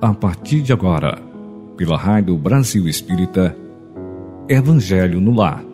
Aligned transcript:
a 0.00 0.14
partir 0.14 0.62
de 0.62 0.72
agora, 0.72 1.20
pela 1.76 1.96
Rádio 1.96 2.36
Brasil 2.36 2.86
Espírita, 2.86 3.56
Evangelho 4.48 5.20
no 5.20 5.34
Lar. 5.34 5.64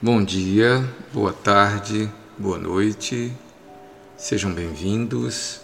Bom 0.00 0.22
dia, 0.24 0.88
boa 1.12 1.32
tarde, 1.32 2.08
boa 2.38 2.56
noite, 2.56 3.32
sejam 4.16 4.52
bem-vindos 4.52 5.60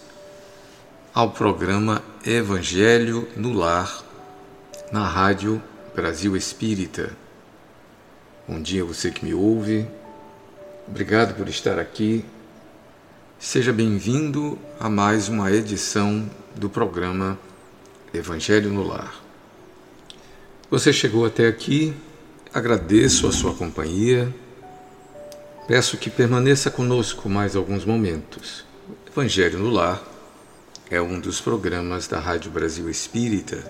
ao 1.13 1.31
programa 1.31 2.03
Evangelho 2.25 3.25
no 3.37 3.53
Lar, 3.53 4.03
na 4.91 5.07
Rádio 5.07 5.61
Brasil 5.95 6.35
Espírita. 6.35 7.11
Bom 8.45 8.61
dia, 8.61 8.83
você 8.83 9.11
que 9.11 9.23
me 9.23 9.33
ouve, 9.33 9.87
Obrigado 10.89 11.35
por 11.35 11.49
estar 11.49 11.77
aqui. 11.77 12.23
Seja 13.37 13.73
bem-vindo 13.73 14.57
a 14.79 14.89
mais 14.89 15.27
uma 15.27 15.51
edição 15.51 16.31
do 16.55 16.69
programa 16.69 17.37
Evangelho 18.13 18.71
no 18.71 18.87
Lar. 18.87 19.21
Você 20.71 20.93
chegou 20.93 21.25
até 21.25 21.45
aqui, 21.45 21.93
agradeço 22.53 23.27
a 23.27 23.33
sua 23.33 23.53
companhia. 23.53 24.33
Peço 25.67 25.97
que 25.97 26.09
permaneça 26.09 26.71
conosco 26.71 27.27
mais 27.27 27.57
alguns 27.57 27.83
momentos. 27.83 28.63
Evangelho 29.05 29.59
no 29.59 29.69
Lar 29.69 30.01
é 30.89 31.01
um 31.01 31.19
dos 31.19 31.41
programas 31.41 32.07
da 32.07 32.17
Rádio 32.17 32.49
Brasil 32.49 32.89
Espírita. 32.89 33.61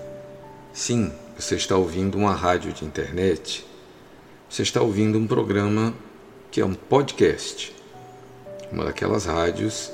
Sim, 0.71 1.11
você 1.35 1.55
está 1.55 1.75
ouvindo 1.75 2.15
uma 2.15 2.35
rádio 2.35 2.71
de 2.71 2.85
internet. 2.85 3.65
Você 4.47 4.61
está 4.61 4.81
ouvindo 4.81 5.17
um 5.17 5.25
programa 5.25 5.95
que 6.51 6.61
é 6.61 6.65
um 6.65 6.73
podcast, 6.73 7.75
uma 8.71 8.85
daquelas 8.85 9.25
rádios 9.25 9.91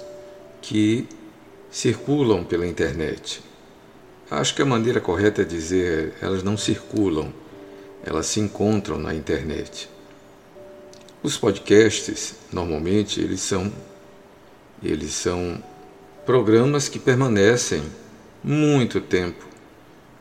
que 0.62 1.08
circulam 1.72 2.44
pela 2.44 2.68
internet. 2.68 3.42
Acho 4.30 4.56
que 4.56 4.62
a 4.62 4.66
maneira 4.66 5.02
correta 5.02 5.42
é 5.42 5.46
dizer 5.46 6.14
elas 6.22 6.44
não 6.44 6.58
circulam, 6.58 7.34
elas 8.04 8.28
se 8.28 8.40
encontram 8.40 8.98
na 8.98 9.14
internet. 9.14 9.90
Os 11.22 11.38
podcasts, 11.38 12.36
normalmente, 12.52 13.22
eles 13.22 13.42
são 13.42 13.72
eles 14.82 15.14
são 15.14 15.64
programas 16.26 16.90
que 16.90 17.00
permanecem 17.00 17.82
muito 18.44 19.00
tempo, 19.00 19.46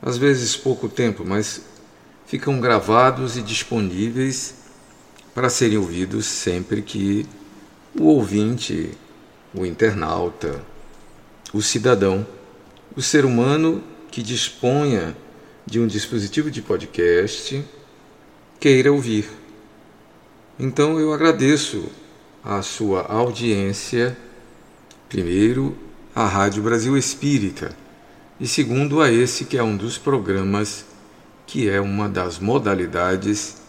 às 0.00 0.16
vezes 0.16 0.56
pouco 0.56 0.88
tempo, 0.88 1.25
mas 1.27 1.62
ficam 2.27 2.60
gravados 2.60 3.36
e 3.36 3.42
disponíveis 3.42 4.61
para 5.34 5.48
serem 5.48 5.78
ouvidos 5.78 6.27
sempre 6.27 6.83
que 6.83 7.27
o 7.98 8.05
ouvinte, 8.05 8.91
o 9.55 9.64
internauta, 9.64 10.62
o 11.52 11.61
cidadão, 11.62 12.27
o 12.97 13.02
ser 13.02 13.25
humano 13.25 13.83
que 14.10 14.22
disponha 14.22 15.16
de 15.66 15.80
um 15.80 15.86
dispositivo 15.86 16.50
de 16.50 16.60
podcast 16.60 17.64
queira 18.58 18.92
ouvir. 18.92 19.28
Então 20.58 20.98
eu 20.98 21.12
agradeço 21.12 21.86
a 22.44 22.60
sua 22.62 23.06
audiência, 23.06 24.16
primeiro, 25.08 25.77
à 26.14 26.27
Rádio 26.27 26.62
Brasil 26.62 26.97
Espírita, 26.97 27.75
e 28.41 28.47
segundo, 28.47 29.00
a 29.00 29.10
esse 29.10 29.44
que 29.44 29.56
é 29.56 29.62
um 29.62 29.77
dos 29.77 29.97
programas 29.97 30.84
que 31.47 31.69
é 31.69 31.80
uma 31.80 32.08
das 32.08 32.38
modalidades 32.38 33.61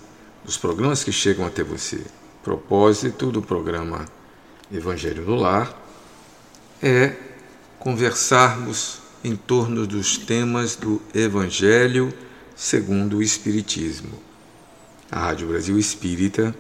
dos 0.44 0.58
programas 0.58 1.04
que 1.04 1.12
chegam 1.12 1.46
até 1.46 1.64
você. 1.64 1.98
O 1.98 2.44
propósito 2.44 3.32
do 3.32 3.42
programa 3.42 4.06
Evangelho 4.72 5.24
no 5.24 5.36
Lar 5.36 5.74
é 6.82 7.16
conversarmos 7.80 9.00
em 9.24 9.36
torno 9.36 9.88
dos 9.88 10.18
temas 10.18 10.76
do 10.76 11.02
Evangelho 11.14 12.14
segundo 12.56 13.18
o 13.18 13.24
Espiritismo. 13.24 14.12
A 15.12 15.20
Rádio 15.20 15.48
Brasil 15.48 15.78
Espírita 15.78 16.54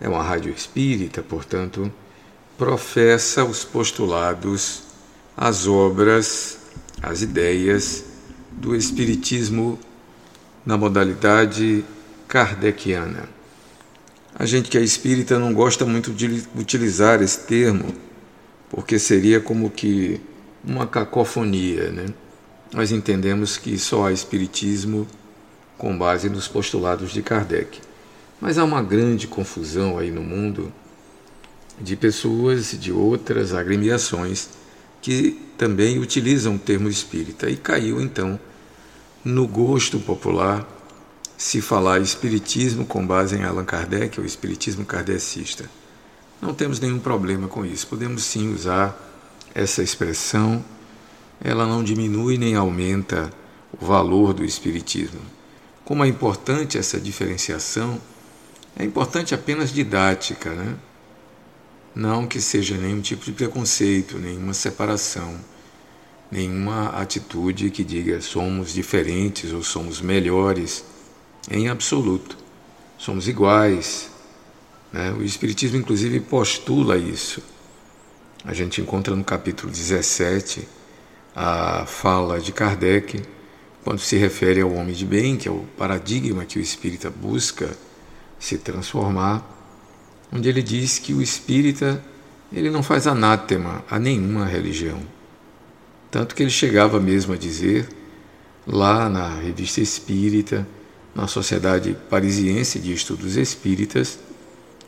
é 0.00 0.08
uma 0.08 0.22
rádio 0.22 0.52
espírita, 0.52 1.22
portanto, 1.22 1.92
professa 2.56 3.44
os 3.44 3.64
postulados, 3.64 4.82
as 5.36 5.66
obras, 5.66 6.58
as 7.02 7.20
ideias 7.20 8.04
do 8.50 8.74
Espiritismo 8.74 9.78
na 10.64 10.76
modalidade 10.76 11.84
kardeciana. 12.30 13.28
A 14.38 14.46
gente 14.46 14.70
que 14.70 14.78
é 14.78 14.80
espírita 14.80 15.36
não 15.36 15.52
gosta 15.52 15.84
muito 15.84 16.12
de 16.12 16.44
utilizar 16.56 17.20
esse 17.20 17.40
termo, 17.40 17.92
porque 18.70 19.00
seria 19.00 19.40
como 19.40 19.68
que 19.68 20.20
uma 20.64 20.86
cacofonia, 20.86 21.90
né? 21.90 22.06
Nós 22.72 22.92
entendemos 22.92 23.56
que 23.56 23.76
só 23.76 24.06
há 24.06 24.12
espiritismo 24.12 25.08
com 25.76 25.98
base 25.98 26.30
nos 26.30 26.46
postulados 26.46 27.10
de 27.10 27.20
Kardec. 27.20 27.80
Mas 28.40 28.58
há 28.58 28.64
uma 28.64 28.80
grande 28.80 29.26
confusão 29.26 29.98
aí 29.98 30.12
no 30.12 30.22
mundo 30.22 30.72
de 31.80 31.96
pessoas 31.96 32.78
de 32.78 32.92
outras 32.92 33.52
agremiações 33.52 34.50
que 35.02 35.32
também 35.58 35.98
utilizam 35.98 36.54
o 36.54 36.58
termo 36.60 36.88
espírita 36.88 37.50
e 37.50 37.56
caiu 37.56 38.00
então 38.00 38.38
no 39.24 39.48
gosto 39.48 39.98
popular 39.98 40.79
se 41.40 41.62
falar 41.62 42.02
espiritismo 42.02 42.84
com 42.84 43.04
base 43.06 43.34
em 43.34 43.44
Allan 43.44 43.64
Kardec 43.64 44.20
ou 44.20 44.26
espiritismo 44.26 44.84
kardecista. 44.84 45.64
Não 46.38 46.52
temos 46.52 46.78
nenhum 46.78 46.98
problema 46.98 47.48
com 47.48 47.64
isso. 47.64 47.86
Podemos 47.86 48.24
sim 48.24 48.52
usar 48.52 48.94
essa 49.54 49.82
expressão. 49.82 50.62
Ela 51.42 51.66
não 51.66 51.82
diminui 51.82 52.36
nem 52.36 52.56
aumenta 52.56 53.32
o 53.72 53.86
valor 53.86 54.34
do 54.34 54.44
espiritismo. 54.44 55.22
Como 55.82 56.04
é 56.04 56.08
importante 56.08 56.76
essa 56.76 57.00
diferenciação, 57.00 57.98
é 58.76 58.84
importante 58.84 59.34
apenas 59.34 59.72
didática, 59.72 60.50
né? 60.50 60.76
Não 61.94 62.26
que 62.26 62.38
seja 62.38 62.76
nenhum 62.76 63.00
tipo 63.00 63.24
de 63.24 63.32
preconceito, 63.32 64.18
nenhuma 64.18 64.52
separação, 64.52 65.40
nenhuma 66.30 66.88
atitude 66.90 67.70
que 67.70 67.82
diga 67.82 68.20
somos 68.20 68.74
diferentes 68.74 69.54
ou 69.54 69.62
somos 69.62 70.02
melhores 70.02 70.84
em 71.48 71.68
absoluto. 71.68 72.36
Somos 72.98 73.28
iguais. 73.28 74.10
Né? 74.92 75.12
O 75.12 75.22
Espiritismo, 75.22 75.78
inclusive, 75.78 76.20
postula 76.20 76.96
isso. 76.96 77.42
A 78.44 78.52
gente 78.52 78.80
encontra 78.80 79.14
no 79.14 79.22
capítulo 79.22 79.70
17 79.70 80.66
a 81.34 81.84
fala 81.86 82.40
de 82.40 82.52
Kardec, 82.52 83.22
quando 83.84 84.00
se 84.00 84.16
refere 84.16 84.60
ao 84.60 84.72
homem 84.72 84.94
de 84.94 85.06
bem, 85.06 85.36
que 85.36 85.48
é 85.48 85.50
o 85.50 85.64
paradigma 85.76 86.44
que 86.44 86.58
o 86.58 86.62
espírita 86.62 87.10
busca 87.10 87.76
se 88.38 88.58
transformar, 88.58 89.46
onde 90.32 90.48
ele 90.48 90.62
diz 90.62 90.98
que 90.98 91.12
o 91.12 91.22
espírita 91.22 92.02
ele 92.52 92.70
não 92.70 92.82
faz 92.82 93.06
anátema 93.06 93.84
a 93.88 93.98
nenhuma 93.98 94.44
religião. 94.44 95.00
Tanto 96.10 96.34
que 96.34 96.42
ele 96.42 96.50
chegava 96.50 96.98
mesmo 96.98 97.32
a 97.32 97.36
dizer, 97.36 97.88
lá 98.66 99.08
na 99.08 99.36
revista 99.36 99.80
espírita, 99.80 100.66
na 101.14 101.26
Sociedade 101.26 101.96
Parisiense 102.08 102.78
de 102.78 102.92
Estudos 102.92 103.36
Espíritas, 103.36 104.18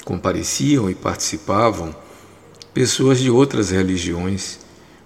compareciam 0.05 0.91
e 0.91 0.94
participavam 0.94 1.94
pessoas 2.72 3.19
de 3.19 3.31
outras 3.31 3.71
religiões. 3.71 4.59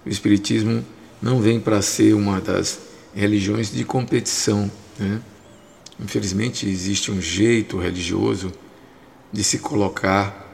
O 0.05 0.09
Espiritismo 0.09 0.83
não 1.21 1.41
vem 1.41 1.59
para 1.59 1.81
ser 1.81 2.13
uma 2.13 2.39
das 2.39 2.79
religiões 3.13 3.71
de 3.71 3.83
competição. 3.83 4.71
Né? 4.97 5.21
Infelizmente, 5.99 6.67
existe 6.67 7.11
um 7.11 7.19
jeito 7.19 7.77
religioso 7.77 8.51
de 9.31 9.43
se 9.43 9.59
colocar 9.59 10.45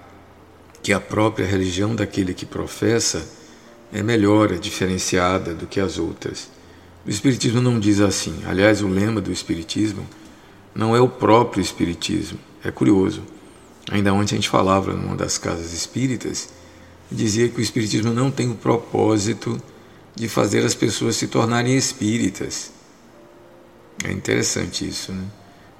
que 0.81 0.91
a 0.91 0.99
própria 0.99 1.45
religião 1.45 1.95
daquele 1.95 2.33
que 2.33 2.45
professa 2.45 3.25
é 3.91 4.01
melhor, 4.01 4.51
é 4.51 4.57
diferenciada 4.57 5.53
do 5.53 5.67
que 5.67 5.79
as 5.79 5.97
outras. 5.97 6.49
O 7.05 7.09
Espiritismo 7.09 7.61
não 7.61 7.79
diz 7.79 7.99
assim. 7.99 8.41
Aliás, 8.45 8.81
o 8.81 8.87
lema 8.87 9.21
do 9.21 9.31
Espiritismo 9.31 10.05
não 10.73 10.95
é 10.95 10.99
o 10.99 11.07
próprio 11.07 11.61
Espiritismo. 11.61 12.39
É 12.63 12.71
curioso. 12.71 13.23
Ainda 13.91 14.13
ontem 14.13 14.35
a 14.35 14.37
gente 14.37 14.49
falava 14.49 14.93
numa 14.93 15.15
das 15.15 15.37
casas 15.37 15.73
espíritas, 15.73 16.49
dizia 17.11 17.49
que 17.49 17.59
o 17.59 17.61
Espiritismo 17.61 18.13
não 18.13 18.31
tem 18.31 18.49
o 18.49 18.55
propósito 18.55 19.61
de 20.15 20.29
fazer 20.29 20.63
as 20.65 20.73
pessoas 20.73 21.15
se 21.15 21.27
tornarem 21.27 21.75
espíritas. 21.75 22.71
É 24.03 24.11
interessante 24.11 24.87
isso, 24.87 25.11
né? 25.11 25.25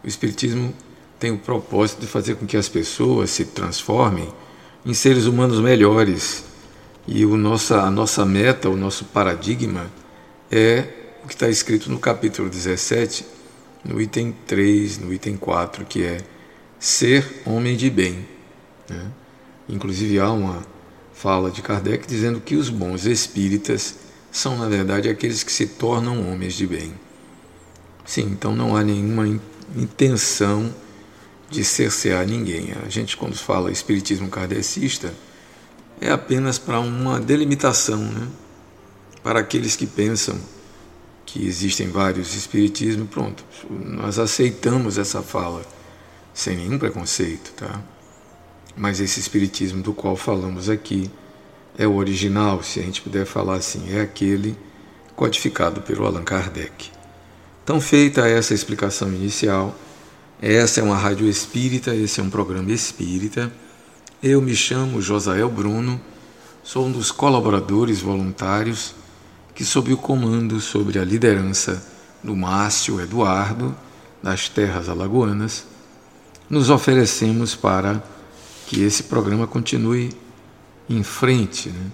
O 0.04 0.08
Espiritismo 0.08 0.74
tem 1.18 1.32
o 1.32 1.38
propósito 1.38 2.02
de 2.02 2.08
fazer 2.08 2.36
com 2.36 2.46
que 2.46 2.58
as 2.58 2.68
pessoas 2.68 3.30
se 3.30 3.46
transformem 3.46 4.28
em 4.86 4.94
seres 4.94 5.26
humanos 5.26 5.60
melhores. 5.60 6.44
E 7.08 7.26
o 7.26 7.38
nossa, 7.38 7.82
a 7.82 7.90
nossa 7.90 8.26
meta, 8.26 8.70
o 8.70 8.76
nosso 8.76 9.06
paradigma 9.06 9.90
é 10.52 10.88
o 11.24 11.28
que 11.28 11.34
está 11.34 11.50
escrito 11.50 11.90
no 11.90 12.00
capítulo 12.00 12.50
17 12.50 13.26
no 13.84 14.02
item 14.02 14.36
3, 14.48 15.00
no 15.00 15.14
item 15.14 15.36
4, 15.36 15.86
que 15.86 16.04
é 16.04 16.18
ser 16.80 17.42
homem 17.46 17.76
de 17.76 17.90
bem. 17.90 18.26
Né? 18.90 19.12
Inclusive 19.68 20.20
há 20.20 20.32
uma 20.32 20.66
fala 21.14 21.52
de 21.52 21.62
Kardec 21.62 22.08
dizendo 22.08 22.40
que 22.42 22.56
os 22.56 22.70
bons 22.70 23.06
espíritas 23.06 23.96
são, 24.32 24.58
na 24.58 24.68
verdade, 24.68 25.10
aqueles 25.10 25.44
que 25.44 25.52
se 25.52 25.68
tornam 25.68 26.32
homens 26.32 26.54
de 26.54 26.66
bem. 26.66 26.94
Sim, 28.06 28.24
então 28.32 28.56
não 28.56 28.76
há 28.76 28.84
nenhuma 28.84 29.28
intenção 29.76 30.74
de 31.50 31.64
cercear 31.64 32.26
ninguém. 32.28 32.74
A 32.86 32.90
gente, 32.90 33.16
quando 33.16 33.36
fala 33.36 33.72
espiritismo 33.72 34.28
kardecista, 34.28 35.14
é 36.02 36.12
apenas 36.12 36.58
para 36.58 36.80
uma 36.80 37.20
delimitação, 37.20 38.00
né? 38.00 38.28
para 39.24 39.40
aqueles 39.40 39.76
que 39.76 39.88
pensam 39.88 40.38
que 41.34 41.48
existem 41.48 41.90
vários 41.90 42.36
espiritismos, 42.36 43.10
pronto, 43.10 43.44
nós 43.68 44.20
aceitamos 44.20 45.00
essa 45.00 45.24
fala 45.24 45.66
sem 46.32 46.56
nenhum 46.56 46.78
preconceito, 46.78 47.52
tá? 47.54 47.82
Mas 48.78 49.00
esse 49.00 49.20
espiritismo 49.20 49.82
do 49.82 49.96
qual 49.96 50.16
falamos 50.16 50.70
aqui 50.70 51.10
é 51.76 51.88
o 51.88 51.96
original, 51.96 52.62
se 52.62 52.80
a 52.80 52.84
gente 52.84 53.02
puder 53.02 53.26
falar 53.26 53.56
assim, 53.56 53.96
é 53.96 54.02
aquele 54.02 54.56
codificado 55.16 55.82
pelo 55.82 56.06
Allan 56.06 56.24
Kardec. 56.24 56.92
Então, 57.64 57.82
feita 57.82 58.28
essa 58.28 58.54
explicação 58.54 59.08
inicial, 59.08 59.76
essa 60.40 60.82
é 60.82 60.84
uma 60.84 60.98
rádio 60.98 61.28
espírita, 61.28 61.96
esse 61.96 62.20
é 62.20 62.24
um 62.24 62.30
programa 62.30 62.72
espírita. 62.72 63.52
Eu 64.22 64.40
me 64.40 64.56
chamo 64.56 65.02
Josael 65.02 65.50
Bruno, 65.50 66.00
sou 66.62 66.86
um 66.86 66.92
dos 66.92 67.12
colaboradores 67.12 68.02
voluntários 68.02 68.94
que, 69.54 69.64
sob 69.64 69.94
o 69.94 69.98
comando, 69.98 70.60
sobre 70.60 71.00
a 71.00 71.06
liderança 71.06 71.86
do 72.24 72.36
Márcio 72.36 73.00
Eduardo, 73.02 73.76
das 74.22 74.50
Terras 74.50 74.90
Alagoanas, 74.90 75.66
nos 76.50 76.70
oferecemos 76.70 77.56
para 77.56 78.04
que 78.68 78.82
esse 78.82 79.04
programa 79.04 79.46
continue 79.46 80.12
em 80.90 81.04
frente, 81.04 81.70
né? 81.70 81.92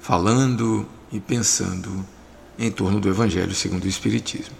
falando 0.00 0.86
e 1.12 1.20
pensando 1.20 2.04
em 2.58 2.70
torno 2.70 3.00
do 3.00 3.08
Evangelho 3.08 3.54
segundo 3.54 3.84
o 3.84 3.88
Espiritismo. 3.88 4.54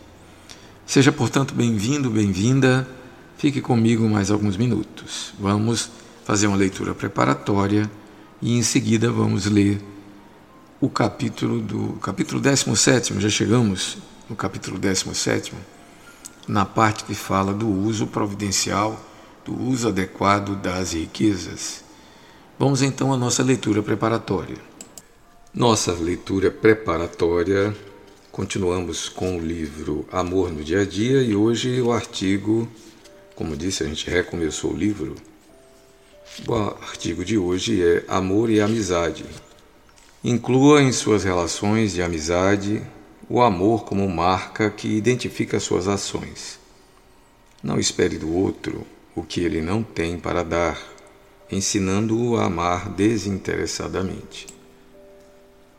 Seja, 0.84 1.10
portanto, 1.10 1.54
bem-vindo, 1.54 2.10
bem-vinda. 2.10 2.88
Fique 3.38 3.60
comigo 3.60 4.08
mais 4.08 4.30
alguns 4.30 4.56
minutos. 4.56 5.32
Vamos 5.38 5.90
fazer 6.24 6.46
uma 6.46 6.56
leitura 6.56 6.94
preparatória 6.94 7.90
e 8.40 8.56
em 8.56 8.62
seguida 8.62 9.10
vamos 9.10 9.46
ler 9.46 9.80
o 10.78 10.90
capítulo 10.90 11.60
do 11.60 11.94
capítulo 12.02 12.38
17, 12.38 13.18
já 13.18 13.30
chegamos 13.30 13.96
no 14.28 14.36
capítulo 14.36 14.78
17, 14.78 15.54
na 16.46 16.66
parte 16.66 17.04
que 17.04 17.14
fala 17.14 17.54
do 17.54 17.66
uso 17.66 18.06
providencial, 18.06 19.00
do 19.42 19.58
uso 19.58 19.88
adequado 19.88 20.54
das 20.56 20.92
riquezas. 20.92 21.82
Vamos 22.58 22.82
então 22.82 23.10
à 23.10 23.16
nossa 23.16 23.42
leitura 23.42 23.82
preparatória. 23.82 24.58
Nossa 25.54 25.92
leitura 25.94 26.50
preparatória, 26.50 27.74
continuamos 28.30 29.08
com 29.08 29.38
o 29.38 29.40
livro 29.40 30.06
Amor 30.12 30.52
no 30.52 30.62
Dia 30.62 30.82
a 30.82 30.84
Dia 30.84 31.22
e 31.22 31.34
hoje 31.34 31.80
o 31.80 31.90
artigo, 31.90 32.68
como 33.34 33.56
disse, 33.56 33.82
a 33.82 33.86
gente 33.86 34.10
recomeçou 34.10 34.72
o 34.72 34.76
livro. 34.76 35.14
O 36.46 36.54
artigo 36.54 37.24
de 37.24 37.38
hoje 37.38 37.82
é 37.82 38.04
Amor 38.08 38.50
e 38.50 38.60
Amizade, 38.60 39.24
Inclua 40.24 40.82
em 40.82 40.92
suas 40.92 41.24
relações 41.24 41.92
de 41.92 42.02
amizade 42.02 42.82
o 43.28 43.40
amor 43.42 43.84
como 43.84 44.08
marca 44.08 44.70
que 44.70 44.88
identifica 44.88 45.60
suas 45.60 45.88
ações. 45.88 46.58
Não 47.62 47.78
espere 47.78 48.18
do 48.18 48.32
outro 48.32 48.86
o 49.14 49.22
que 49.22 49.40
ele 49.40 49.60
não 49.60 49.82
tem 49.82 50.18
para 50.18 50.42
dar, 50.42 50.80
ensinando-o 51.50 52.36
a 52.36 52.44
amar 52.44 52.88
desinteressadamente. 52.90 54.46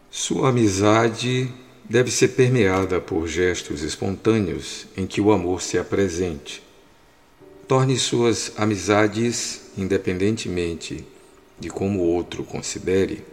Sua 0.09 0.49
amizade 0.49 1.51
deve 1.89 2.11
ser 2.11 2.29
permeada 2.29 2.99
por 2.99 3.27
gestos 3.27 3.81
espontâneos 3.81 4.87
em 4.95 5.05
que 5.05 5.21
o 5.21 5.31
amor 5.31 5.61
se 5.61 5.77
apresente. 5.77 6.63
Torne 7.67 7.97
suas 7.97 8.51
amizades, 8.57 9.71
independentemente 9.77 11.05
de 11.59 11.69
como 11.69 11.99
o 11.99 12.07
outro 12.07 12.43
considere, 12.43 13.23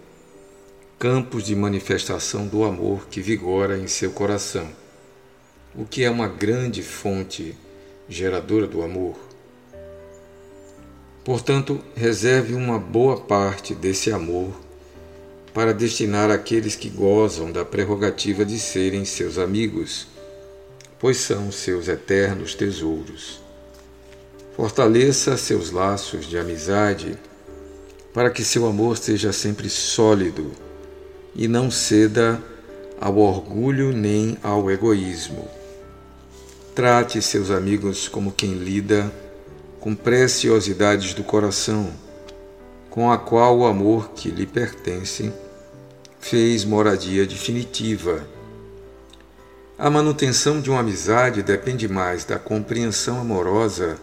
campos 1.05 1.45
de 1.45 1.55
manifestação 1.55 2.47
do 2.47 2.65
amor 2.65 3.07
que 3.11 3.21
vigora 3.21 3.77
em 3.77 3.87
seu 3.87 4.11
coração, 4.11 4.67
o 5.75 5.85
que 5.85 6.03
é 6.03 6.09
uma 6.09 6.27
grande 6.27 6.83
fonte 6.83 7.55
geradora 8.09 8.67
do 8.67 8.83
amor. 8.83 9.15
Portanto, 11.23 11.79
reserve 11.95 12.55
uma 12.55 12.79
boa 12.79 13.21
parte 13.21 13.75
desse 13.75 14.11
amor 14.11 14.51
para 15.53 15.75
destinar 15.75 16.31
àqueles 16.31 16.75
que 16.75 16.89
gozam 16.89 17.53
da 17.53 17.67
prerrogativa 17.67 18.43
de 18.43 18.59
serem 18.59 19.05
seus 19.05 19.37
amigos, 19.37 20.07
pois 20.99 21.19
são 21.19 21.53
seus 21.53 21.87
eternos 21.87 22.55
tesouros. 22.55 23.43
Fortaleça 24.57 25.37
seus 25.37 25.71
laços 25.71 26.25
de 26.25 26.39
amizade 26.39 27.19
para 28.15 28.31
que 28.31 28.43
seu 28.43 28.65
amor 28.65 28.97
seja 28.97 29.35
sempre 29.35 29.69
sólido 29.69 30.65
e 31.35 31.49
não 31.49 31.71
ceda 31.71 32.41
ao 33.01 33.17
orgulho 33.19 33.93
nem 33.93 34.39
ao 34.43 34.71
egoísmo. 34.71 35.49
Trate 36.75 37.21
seus 37.21 37.51
amigos 37.51 38.09
como 38.09 38.33
quem 38.33 38.55
lida 38.55 39.13
com 39.81 39.95
preciosidades 39.95 41.13
do 41.13 41.23
coração, 41.23 41.93
com 42.89 43.11
a 43.13 43.19
qual 43.19 43.59
o 43.59 43.67
amor 43.67 44.11
que 44.11 44.31
lhe 44.31 44.47
pertence 44.47 45.33
fez 46.19 46.65
moradia 46.65 47.27
definitiva. 47.27 48.27
A 49.77 49.91
manutenção 49.91 50.61
de 50.61 50.71
uma 50.71 50.81
amizade 50.81 51.43
depende 51.43 51.87
mais 51.87 52.25
da 52.25 52.39
compreensão 52.39 53.21
amorosa 53.21 53.99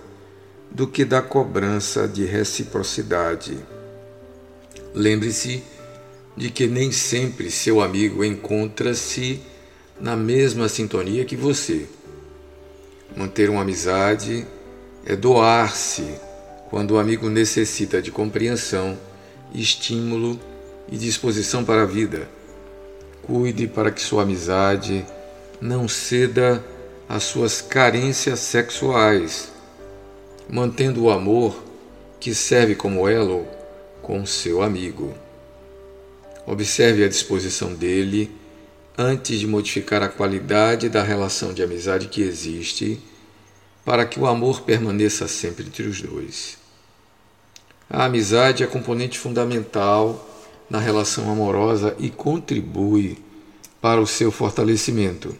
do 0.69 0.85
que 0.85 1.03
da 1.03 1.21
cobrança 1.21 2.07
de 2.07 2.25
reciprocidade. 2.25 3.57
Lembre-se 4.93 5.63
de 6.35 6.49
que 6.49 6.67
nem 6.67 6.91
sempre 6.91 7.51
seu 7.51 7.81
amigo 7.81 8.23
encontra-se 8.23 9.41
na 9.99 10.15
mesma 10.15 10.67
sintonia 10.69 11.25
que 11.25 11.35
você. 11.35 11.87
Manter 13.15 13.49
uma 13.49 13.61
amizade 13.61 14.45
é 15.05 15.15
doar-se 15.15 16.15
quando 16.69 16.91
o 16.91 16.99
amigo 16.99 17.29
necessita 17.29 18.01
de 18.01 18.11
compreensão, 18.11 18.97
estímulo 19.53 20.39
e 20.89 20.97
disposição 20.97 21.65
para 21.65 21.83
a 21.83 21.85
vida. 21.85 22.29
Cuide 23.21 23.67
para 23.67 23.91
que 23.91 24.01
sua 24.01 24.23
amizade 24.23 25.05
não 25.59 25.87
ceda 25.87 26.63
às 27.07 27.23
suas 27.23 27.61
carências 27.61 28.39
sexuais, 28.39 29.51
mantendo 30.49 31.03
o 31.03 31.11
amor 31.11 31.61
que 32.19 32.33
serve 32.33 32.73
como 32.73 33.07
elo 33.07 33.45
com 34.01 34.25
seu 34.25 34.61
amigo. 34.61 35.13
Observe 36.45 37.03
a 37.03 37.09
disposição 37.09 37.73
dele 37.73 38.31
antes 38.97 39.39
de 39.39 39.47
modificar 39.47 40.01
a 40.01 40.09
qualidade 40.09 40.89
da 40.89 41.03
relação 41.03 41.53
de 41.53 41.63
amizade 41.63 42.07
que 42.07 42.21
existe, 42.21 42.99
para 43.85 44.05
que 44.05 44.19
o 44.19 44.27
amor 44.27 44.61
permaneça 44.61 45.27
sempre 45.27 45.65
entre 45.65 45.83
os 45.83 46.01
dois. 46.01 46.57
A 47.89 48.05
amizade 48.05 48.63
é 48.63 48.67
componente 48.67 49.19
fundamental 49.19 50.27
na 50.69 50.79
relação 50.79 51.29
amorosa 51.29 51.95
e 51.99 52.09
contribui 52.09 53.17
para 53.81 53.99
o 53.99 54.07
seu 54.07 54.31
fortalecimento. 54.31 55.35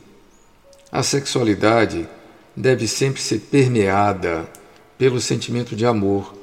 A 0.92 1.04
sexualidade 1.04 2.08
deve 2.56 2.88
sempre 2.88 3.22
ser 3.22 3.40
permeada 3.40 4.50
pelo 4.98 5.22
sentimento 5.22 5.76
de 5.76 5.86
amor, 5.86 6.36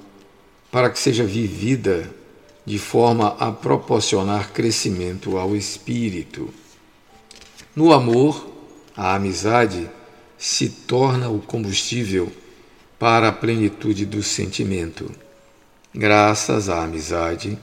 para 0.73 0.89
que 0.89 0.99
seja 0.99 1.25
vivida 1.25 2.11
de 2.69 2.79
forma 2.79 3.35
a 3.41 3.51
proporcionar 3.51 4.53
crescimento 4.53 5.39
ao 5.39 5.57
espírito. 5.57 6.53
No 7.75 7.95
amor, 7.95 8.47
a 8.95 9.15
amizade 9.15 9.89
se 10.37 10.69
torna 10.69 11.31
o 11.31 11.41
combustível 11.41 12.31
para 12.99 13.29
a 13.29 13.33
plenitude 13.33 14.05
do 14.05 14.23
sentimento. 14.23 15.11
Graças 15.95 16.69
à 16.69 16.85
amizade, 16.85 17.59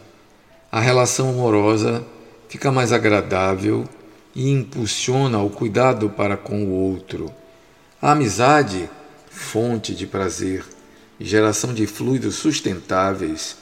a 0.71 0.79
relação 0.79 1.29
amorosa 1.29 2.03
fica 2.49 2.71
mais 2.71 2.91
agradável 2.91 3.87
e 4.33 4.49
impulsiona 4.49 5.39
o 5.39 5.51
cuidado 5.51 6.09
para 6.09 6.35
com 6.35 6.65
o 6.65 6.71
outro. 6.71 7.31
A 8.01 8.13
amizade, 8.13 8.89
fonte 9.29 9.93
de 9.93 10.07
prazer 10.07 10.65
geração 11.19 11.73
de 11.73 11.87
fluidos 11.87 12.35
sustentáveis, 12.35 13.55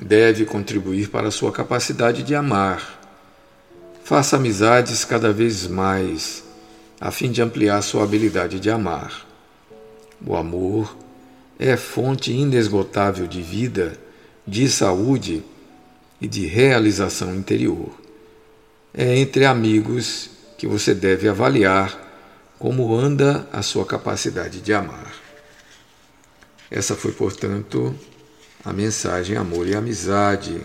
deve 0.00 0.44
contribuir 0.46 1.08
para 1.08 1.28
a 1.28 1.30
sua 1.30 1.52
capacidade 1.52 2.22
de 2.22 2.34
amar. 2.34 2.98
Faça 4.02 4.36
amizades 4.36 5.04
cada 5.04 5.32
vez 5.32 5.66
mais, 5.66 6.42
a 7.00 7.10
fim 7.10 7.30
de 7.30 7.42
ampliar 7.42 7.82
sua 7.82 8.02
habilidade 8.02 8.58
de 8.58 8.70
amar. 8.70 9.26
O 10.26 10.34
amor 10.34 10.96
é 11.58 11.76
fonte 11.76 12.32
inesgotável 12.32 13.26
de 13.26 13.42
vida 13.42 13.96
de 14.46 14.68
saúde 14.68 15.44
e 16.20 16.26
de 16.26 16.46
realização 16.46 17.34
interior. 17.34 17.90
É 18.92 19.16
entre 19.18 19.44
amigos 19.44 20.30
que 20.58 20.66
você 20.66 20.94
deve 20.94 21.28
avaliar 21.28 22.08
como 22.58 22.94
anda 22.94 23.48
a 23.52 23.62
sua 23.62 23.86
capacidade 23.86 24.60
de 24.60 24.72
amar. 24.72 25.12
Essa 26.70 26.94
foi, 26.94 27.12
portanto, 27.12 27.94
a 28.64 28.72
mensagem 28.72 29.36
Amor 29.36 29.66
e 29.66 29.74
Amizade. 29.74 30.60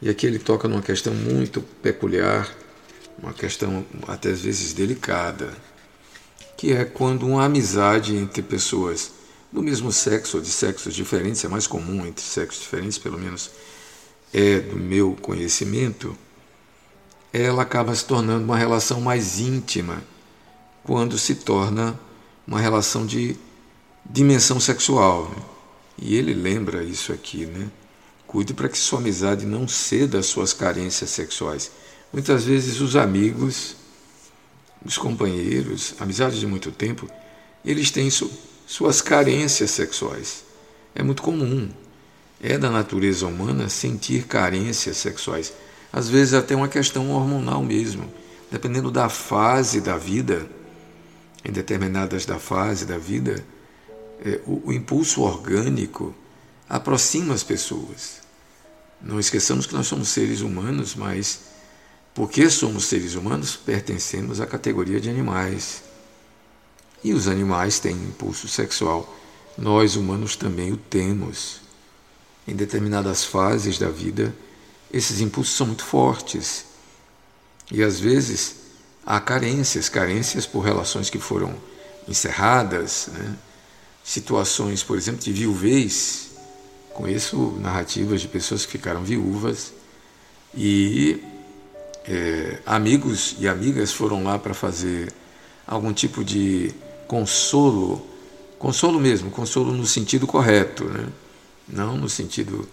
E 0.00 0.08
aqui 0.08 0.26
ele 0.26 0.38
toca 0.38 0.68
numa 0.68 0.82
questão 0.82 1.12
muito 1.12 1.60
peculiar, 1.60 2.48
uma 3.20 3.32
questão 3.32 3.84
até 4.06 4.30
às 4.30 4.40
vezes 4.40 4.72
delicada, 4.72 5.52
que 6.56 6.72
é 6.72 6.84
quando 6.84 7.26
uma 7.26 7.44
amizade 7.44 8.16
entre 8.16 8.42
pessoas 8.42 9.12
do 9.50 9.62
mesmo 9.62 9.92
sexo 9.92 10.36
ou 10.36 10.42
de 10.42 10.50
sexos 10.50 10.94
diferentes, 10.94 11.44
é 11.44 11.48
mais 11.48 11.66
comum 11.66 12.06
entre 12.06 12.22
sexos 12.22 12.62
diferentes, 12.62 12.98
pelo 12.98 13.18
menos 13.18 13.50
é 14.32 14.60
do 14.60 14.76
meu 14.76 15.16
conhecimento, 15.20 16.16
ela 17.32 17.62
acaba 17.62 17.94
se 17.94 18.04
tornando 18.04 18.44
uma 18.44 18.56
relação 18.56 19.00
mais 19.00 19.38
íntima 19.40 20.02
quando 20.84 21.18
se 21.18 21.34
torna 21.34 21.98
uma 22.46 22.60
relação 22.60 23.06
de 23.06 23.36
dimensão 24.04 24.60
sexual. 24.60 25.57
E 26.00 26.14
ele 26.14 26.32
lembra 26.32 26.82
isso 26.82 27.12
aqui, 27.12 27.44
né? 27.44 27.68
Cuide 28.26 28.54
para 28.54 28.68
que 28.68 28.78
sua 28.78 28.98
amizade 28.98 29.44
não 29.44 29.66
ceda 29.66 30.18
às 30.18 30.26
suas 30.26 30.52
carências 30.52 31.10
sexuais. 31.10 31.70
Muitas 32.12 32.44
vezes 32.44 32.80
os 32.80 32.94
amigos, 32.94 33.74
os 34.84 34.96
companheiros, 34.96 35.94
amizades 35.98 36.38
de 36.38 36.46
muito 36.46 36.70
tempo, 36.70 37.08
eles 37.64 37.90
têm 37.90 38.10
su 38.10 38.30
suas 38.66 39.00
carências 39.00 39.70
sexuais. 39.70 40.44
É 40.94 41.02
muito 41.02 41.22
comum. 41.22 41.70
É 42.40 42.58
da 42.58 42.70
natureza 42.70 43.26
humana 43.26 43.68
sentir 43.70 44.26
carências 44.26 44.98
sexuais. 44.98 45.54
Às 45.90 46.08
vezes 46.10 46.34
até 46.34 46.54
uma 46.54 46.68
questão 46.68 47.10
hormonal 47.10 47.62
mesmo. 47.62 48.12
Dependendo 48.50 48.90
da 48.90 49.08
fase 49.08 49.80
da 49.80 49.96
vida, 49.96 50.46
em 51.42 51.50
determinadas 51.50 52.26
da 52.26 52.38
fase 52.38 52.84
da 52.84 52.98
vida, 52.98 53.42
é, 54.24 54.40
o, 54.46 54.68
o 54.68 54.72
impulso 54.72 55.22
orgânico 55.22 56.14
aproxima 56.68 57.34
as 57.34 57.42
pessoas. 57.42 58.18
Não 59.00 59.18
esqueçamos 59.18 59.66
que 59.66 59.74
nós 59.74 59.86
somos 59.86 60.08
seres 60.08 60.40
humanos, 60.40 60.94
mas 60.94 61.40
porque 62.14 62.50
somos 62.50 62.86
seres 62.86 63.14
humanos, 63.14 63.54
pertencemos 63.56 64.40
à 64.40 64.46
categoria 64.46 65.00
de 65.00 65.08
animais. 65.08 65.82
E 67.02 67.14
os 67.14 67.28
animais 67.28 67.78
têm 67.78 67.94
impulso 67.94 68.48
sexual. 68.48 69.16
Nós, 69.56 69.94
humanos, 69.94 70.34
também 70.34 70.72
o 70.72 70.76
temos. 70.76 71.60
Em 72.46 72.56
determinadas 72.56 73.24
fases 73.24 73.78
da 73.78 73.88
vida, 73.88 74.34
esses 74.92 75.20
impulsos 75.20 75.54
são 75.54 75.68
muito 75.68 75.84
fortes. 75.84 76.64
E 77.70 77.82
às 77.82 78.00
vezes 78.00 78.56
há 79.06 79.20
carências 79.20 79.88
carências 79.88 80.44
por 80.44 80.60
relações 80.60 81.08
que 81.08 81.18
foram 81.18 81.54
encerradas, 82.08 83.08
né? 83.12 83.36
Situações, 84.08 84.82
por 84.82 84.96
exemplo, 84.96 85.20
de 85.20 85.30
viuvez. 85.30 86.30
Conheço 86.94 87.54
narrativas 87.60 88.22
de 88.22 88.28
pessoas 88.28 88.64
que 88.64 88.72
ficaram 88.72 89.04
viúvas 89.04 89.74
e 90.56 91.22
é, 92.06 92.58
amigos 92.64 93.36
e 93.38 93.46
amigas 93.46 93.92
foram 93.92 94.24
lá 94.24 94.38
para 94.38 94.54
fazer 94.54 95.12
algum 95.66 95.92
tipo 95.92 96.24
de 96.24 96.74
consolo, 97.06 98.04
consolo 98.58 98.98
mesmo, 98.98 99.30
consolo 99.30 99.72
no 99.72 99.86
sentido 99.86 100.26
correto, 100.26 100.84
né? 100.84 101.06
não 101.68 101.98
no 101.98 102.08
sentido 102.08 102.66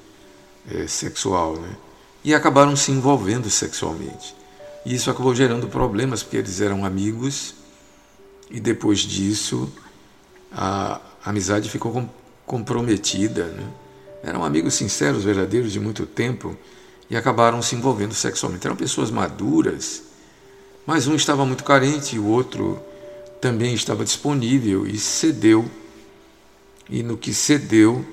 é, 0.71 0.87
sexual, 0.87 1.59
né? 1.59 1.75
e 2.23 2.33
acabaram 2.33 2.77
se 2.77 2.91
envolvendo 2.91 3.49
sexualmente. 3.49 4.33
E 4.85 4.95
isso 4.95 5.11
acabou 5.11 5.35
gerando 5.35 5.67
problemas, 5.67 6.23
porque 6.23 6.37
eles 6.37 6.61
eram 6.61 6.85
amigos, 6.85 7.55
e 8.49 8.59
depois 8.61 8.99
disso 8.99 9.69
a 10.51 11.01
amizade 11.25 11.69
ficou 11.69 12.09
comprometida. 12.45 13.45
Né? 13.45 13.67
Eram 14.23 14.43
amigos 14.43 14.75
sinceros, 14.75 15.23
verdadeiros 15.23 15.71
de 15.71 15.79
muito 15.79 16.05
tempo, 16.05 16.55
e 17.09 17.15
acabaram 17.15 17.61
se 17.61 17.75
envolvendo 17.75 18.13
sexualmente. 18.13 18.65
Eram 18.65 18.75
pessoas 18.75 19.11
maduras, 19.11 20.03
mas 20.85 21.07
um 21.07 21.15
estava 21.15 21.45
muito 21.45 21.63
carente 21.63 22.15
e 22.15 22.19
o 22.19 22.25
outro 22.25 22.79
também 23.41 23.73
estava 23.73 24.03
disponível 24.03 24.87
e 24.87 24.97
cedeu. 24.97 25.65
E 26.89 27.01
no 27.01 27.17
que 27.17 27.33
cedeu, 27.33 28.05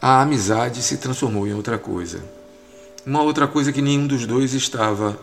a 0.00 0.22
amizade 0.22 0.82
se 0.82 0.96
transformou 0.98 1.46
em 1.46 1.54
outra 1.54 1.78
coisa. 1.78 2.22
Uma 3.04 3.22
outra 3.22 3.48
coisa 3.48 3.72
que 3.72 3.82
nenhum 3.82 4.06
dos 4.06 4.26
dois 4.26 4.54
estava 4.54 5.18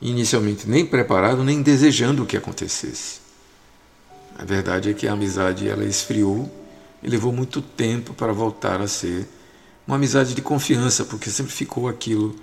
inicialmente 0.00 0.68
nem 0.68 0.84
preparado 0.84 1.42
nem 1.42 1.62
desejando 1.62 2.26
que 2.26 2.36
acontecesse. 2.36 3.23
A 4.38 4.44
verdade 4.44 4.90
é 4.90 4.94
que 4.94 5.06
a 5.06 5.12
amizade 5.12 5.68
ela 5.68 5.84
esfriou 5.84 6.50
e 7.02 7.08
levou 7.08 7.32
muito 7.32 7.62
tempo 7.62 8.12
para 8.14 8.32
voltar 8.32 8.80
a 8.80 8.88
ser 8.88 9.26
uma 9.86 9.96
amizade 9.96 10.34
de 10.34 10.42
confiança, 10.42 11.04
porque 11.04 11.30
sempre 11.30 11.52
ficou 11.52 11.88
aquilo 11.88 12.34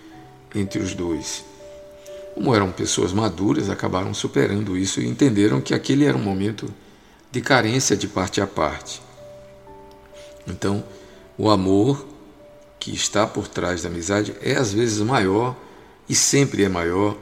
entre 0.54 0.80
os 0.80 0.94
dois. 0.94 1.44
Como 2.34 2.56
eram 2.56 2.72
pessoas 2.72 3.12
maduras, 3.12 3.70
acabaram 3.70 4.14
superando 4.14 4.78
isso 4.78 5.02
e 5.02 5.08
entenderam 5.08 5.60
que 5.60 5.74
aquele 5.74 6.06
era 6.06 6.18
um 6.18 6.24
momento 6.24 6.72
de 7.32 7.42
carência 7.42 7.98
de 7.98 8.08
parte 8.08 8.40
a 8.40 8.48
parte. 8.48 9.02
Então, 10.48 10.84
o 11.38 11.50
amor 11.50 12.06
que 12.80 12.94
está 12.94 13.28
por 13.28 13.48
trás 13.48 13.84
da 13.84 13.90
amizade 13.90 14.36
é 14.42 14.56
às 14.56 14.74
vezes 14.74 15.00
maior 15.00 15.56
e 16.08 16.16
sempre 16.16 16.64
é 16.64 16.70
maior 16.70 17.18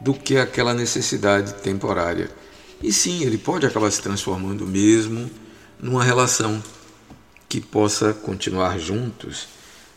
do 0.00 0.12
que 0.14 0.36
aquela 0.36 0.74
necessidade 0.74 1.54
temporária. 1.54 2.30
E 2.84 2.92
sim, 2.92 3.24
ele 3.24 3.38
pode 3.38 3.64
acabar 3.64 3.90
se 3.90 4.02
transformando 4.02 4.66
mesmo 4.66 5.30
numa 5.80 6.04
relação 6.04 6.62
que 7.48 7.58
possa 7.58 8.12
continuar 8.12 8.78
juntos, 8.78 9.48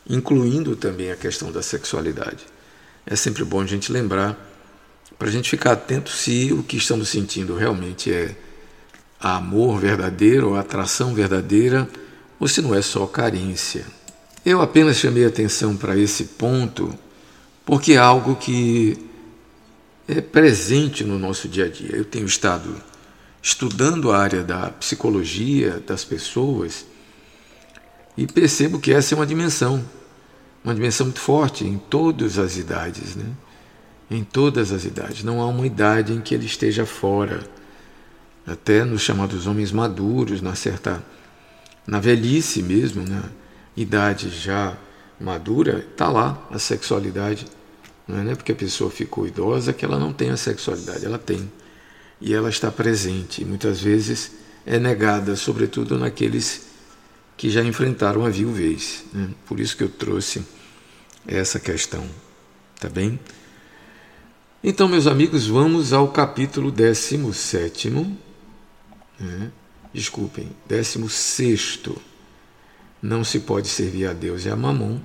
incluindo 0.09 0.73
também 0.73 1.11
a 1.11 1.17
questão 1.17 1.51
da 1.51 1.61
sexualidade. 1.61 2.45
É 3.05 3.13
sempre 3.13 3.43
bom 3.43 3.59
a 3.59 3.65
gente 3.65 3.91
lembrar, 3.91 4.37
para 5.19 5.27
a 5.27 5.31
gente 5.31 5.49
ficar 5.49 5.73
atento 5.73 6.09
se 6.11 6.53
o 6.53 6.63
que 6.63 6.77
estamos 6.77 7.09
sentindo 7.09 7.57
realmente 7.57 8.09
é 8.09 8.33
amor 9.19 9.81
verdadeiro, 9.81 10.55
atração 10.55 11.13
verdadeira, 11.13 11.89
ou 12.39 12.47
se 12.47 12.61
não 12.61 12.73
é 12.73 12.81
só 12.81 13.05
carência. 13.05 13.85
Eu 14.45 14.61
apenas 14.61 14.95
chamei 14.95 15.25
atenção 15.25 15.75
para 15.75 15.97
esse 15.97 16.23
ponto 16.23 16.97
porque 17.65 17.93
é 17.93 17.97
algo 17.97 18.37
que 18.37 19.06
é 20.07 20.21
presente 20.21 21.03
no 21.03 21.19
nosso 21.19 21.47
dia 21.47 21.65
a 21.65 21.69
dia. 21.69 21.95
Eu 21.95 22.05
tenho 22.05 22.25
estado 22.25 22.75
estudando 23.41 24.11
a 24.11 24.17
área 24.17 24.43
da 24.43 24.69
psicologia 24.69 25.81
das 25.85 26.03
pessoas 26.03 26.85
e 28.17 28.25
percebo 28.25 28.79
que 28.79 28.93
essa 28.93 29.13
é 29.13 29.15
uma 29.15 29.25
dimensão, 29.25 29.83
uma 30.63 30.73
dimensão 30.73 31.07
muito 31.07 31.19
forte 31.19 31.65
em 31.65 31.77
todas 31.77 32.39
as 32.39 32.57
idades, 32.57 33.15
né? 33.15 33.25
Em 34.09 34.23
todas 34.23 34.71
as 34.71 34.85
idades. 34.85 35.23
Não 35.23 35.41
há 35.41 35.47
uma 35.47 35.67
idade 35.67 36.13
em 36.13 36.21
que 36.21 36.33
ele 36.33 36.45
esteja 36.45 36.85
fora. 36.85 37.43
Até 38.45 38.85
nos 38.85 39.01
chamados 39.01 39.45
homens 39.45 39.71
maduros, 39.71 40.41
na 40.41 40.55
certa 40.55 41.03
na 41.85 41.99
velhice 41.99 42.61
mesmo, 42.61 43.07
na 43.07 43.23
idade 43.75 44.29
já 44.29 44.75
madura, 45.19 45.85
está 45.91 46.09
lá 46.09 46.41
a 46.49 46.59
sexualidade. 46.59 47.45
Não 48.07 48.31
é 48.31 48.35
porque 48.35 48.53
a 48.53 48.55
pessoa 48.55 48.89
ficou 48.89 49.27
idosa 49.27 49.73
que 49.73 49.83
ela 49.83 49.99
não 49.99 50.13
tem 50.13 50.29
a 50.29 50.37
sexualidade, 50.37 51.05
ela 51.05 51.19
tem. 51.19 51.51
E 52.21 52.33
ela 52.33 52.49
está 52.49 52.71
presente. 52.71 53.41
E 53.41 53.45
muitas 53.45 53.81
vezes 53.81 54.31
é 54.65 54.79
negada, 54.79 55.35
sobretudo 55.35 55.97
naqueles 55.97 56.67
que 57.35 57.49
já 57.49 57.63
enfrentaram 57.63 58.25
a 58.25 58.29
viuvez. 58.29 59.03
Né? 59.13 59.29
Por 59.45 59.59
isso 59.59 59.75
que 59.75 59.83
eu 59.83 59.89
trouxe 59.89 60.43
essa 61.27 61.59
questão. 61.59 62.07
Tá 62.79 62.89
bem? 62.89 63.19
Então, 64.63 64.87
meus 64.87 65.05
amigos, 65.05 65.45
vamos 65.45 65.93
ao 65.93 66.07
capítulo 66.07 66.71
17. 66.71 67.89
Né? 69.19 69.51
Desculpem, 69.93 70.49
16. 70.67 71.79
Não 73.01 73.23
se 73.23 73.41
pode 73.41 73.67
servir 73.67 74.07
a 74.07 74.13
Deus 74.13 74.45
e 74.45 74.49
a 74.49 74.55
Mamon. 74.55 74.99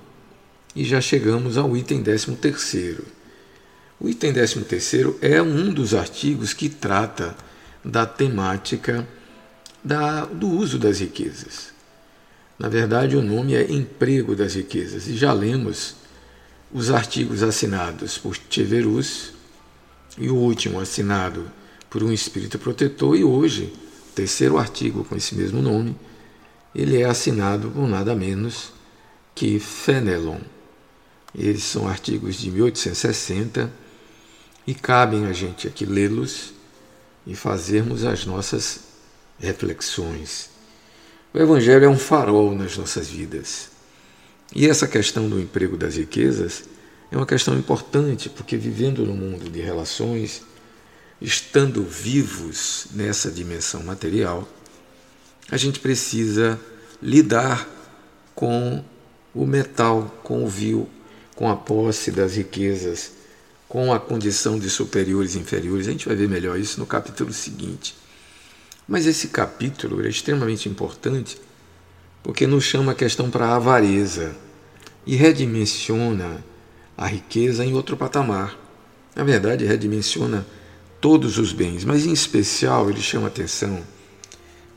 E 0.74 0.84
já 0.84 1.00
chegamos 1.00 1.56
ao 1.56 1.76
item 1.76 2.02
13. 2.02 2.98
O 4.00 4.08
item 4.08 4.32
13 4.32 5.16
é 5.20 5.40
um 5.42 5.72
dos 5.72 5.94
artigos 5.94 6.54
que 6.54 6.68
trata 6.68 7.36
da 7.84 8.06
temática 8.06 9.06
da, 9.82 10.24
do 10.24 10.48
uso 10.48 10.78
das 10.78 11.00
riquezas. 11.00 11.72
Na 12.58 12.68
verdade, 12.68 13.16
o 13.16 13.22
nome 13.22 13.54
é 13.54 13.72
Emprego 13.72 14.36
das 14.36 14.54
Riquezas, 14.54 15.08
e 15.08 15.16
já 15.16 15.32
lemos 15.32 15.96
os 16.72 16.90
artigos 16.90 17.42
assinados 17.42 18.18
por 18.18 18.36
Cheverus 18.48 19.32
e 20.16 20.28
o 20.28 20.36
último 20.36 20.78
assinado 20.78 21.50
por 21.90 22.02
um 22.02 22.12
espírito 22.12 22.58
protetor, 22.58 23.16
e 23.16 23.24
hoje, 23.24 23.72
terceiro 24.14 24.58
artigo 24.58 25.04
com 25.04 25.16
esse 25.16 25.34
mesmo 25.34 25.60
nome, 25.60 25.96
ele 26.74 27.00
é 27.00 27.04
assinado 27.04 27.70
por 27.70 27.88
nada 27.88 28.14
menos 28.14 28.72
que 29.34 29.58
Fenelon. 29.58 30.38
Eles 31.34 31.64
são 31.64 31.88
artigos 31.88 32.36
de 32.36 32.50
1860 32.50 33.72
e 34.66 34.74
cabem 34.74 35.26
a 35.26 35.32
gente 35.32 35.66
aqui 35.66 35.84
lê-los 35.84 36.52
e 37.26 37.34
fazermos 37.34 38.04
as 38.04 38.26
nossas 38.26 38.80
reflexões. 39.38 40.50
O 41.32 41.38
Evangelho 41.38 41.84
é 41.86 41.88
um 41.88 41.98
farol 41.98 42.54
nas 42.54 42.76
nossas 42.76 43.08
vidas. 43.08 43.70
E 44.54 44.68
essa 44.68 44.86
questão 44.86 45.28
do 45.28 45.40
emprego 45.40 45.76
das 45.76 45.96
riquezas 45.96 46.64
é 47.10 47.16
uma 47.16 47.26
questão 47.26 47.56
importante, 47.56 48.28
porque 48.28 48.56
vivendo 48.56 49.04
no 49.06 49.14
mundo 49.14 49.48
de 49.48 49.60
relações, 49.60 50.42
estando 51.20 51.82
vivos 51.82 52.88
nessa 52.92 53.30
dimensão 53.30 53.82
material, 53.82 54.46
a 55.50 55.56
gente 55.56 55.80
precisa 55.80 56.60
lidar 57.02 57.68
com 58.34 58.84
o 59.34 59.46
metal, 59.46 60.14
com 60.22 60.44
o 60.44 60.48
vil, 60.48 60.88
com 61.42 61.48
a 61.48 61.56
posse 61.56 62.12
das 62.12 62.36
riquezas, 62.36 63.14
com 63.68 63.92
a 63.92 63.98
condição 63.98 64.60
de 64.60 64.70
superiores 64.70 65.34
e 65.34 65.40
inferiores. 65.40 65.88
A 65.88 65.90
gente 65.90 66.06
vai 66.06 66.14
ver 66.14 66.28
melhor 66.28 66.56
isso 66.56 66.78
no 66.78 66.86
capítulo 66.86 67.32
seguinte. 67.32 67.96
Mas 68.86 69.06
esse 69.06 69.26
capítulo 69.26 70.06
é 70.06 70.08
extremamente 70.08 70.68
importante 70.68 71.40
porque 72.22 72.46
nos 72.46 72.62
chama 72.62 72.92
a 72.92 72.94
questão 72.94 73.28
para 73.28 73.46
a 73.46 73.56
avareza 73.56 74.36
e 75.04 75.16
redimensiona 75.16 76.44
a 76.96 77.08
riqueza 77.08 77.64
em 77.64 77.74
outro 77.74 77.96
patamar. 77.96 78.56
Na 79.12 79.24
verdade, 79.24 79.64
redimensiona 79.64 80.46
todos 81.00 81.38
os 81.38 81.52
bens, 81.52 81.84
mas 81.84 82.06
em 82.06 82.12
especial 82.12 82.88
ele 82.88 83.02
chama 83.02 83.26
atenção 83.26 83.82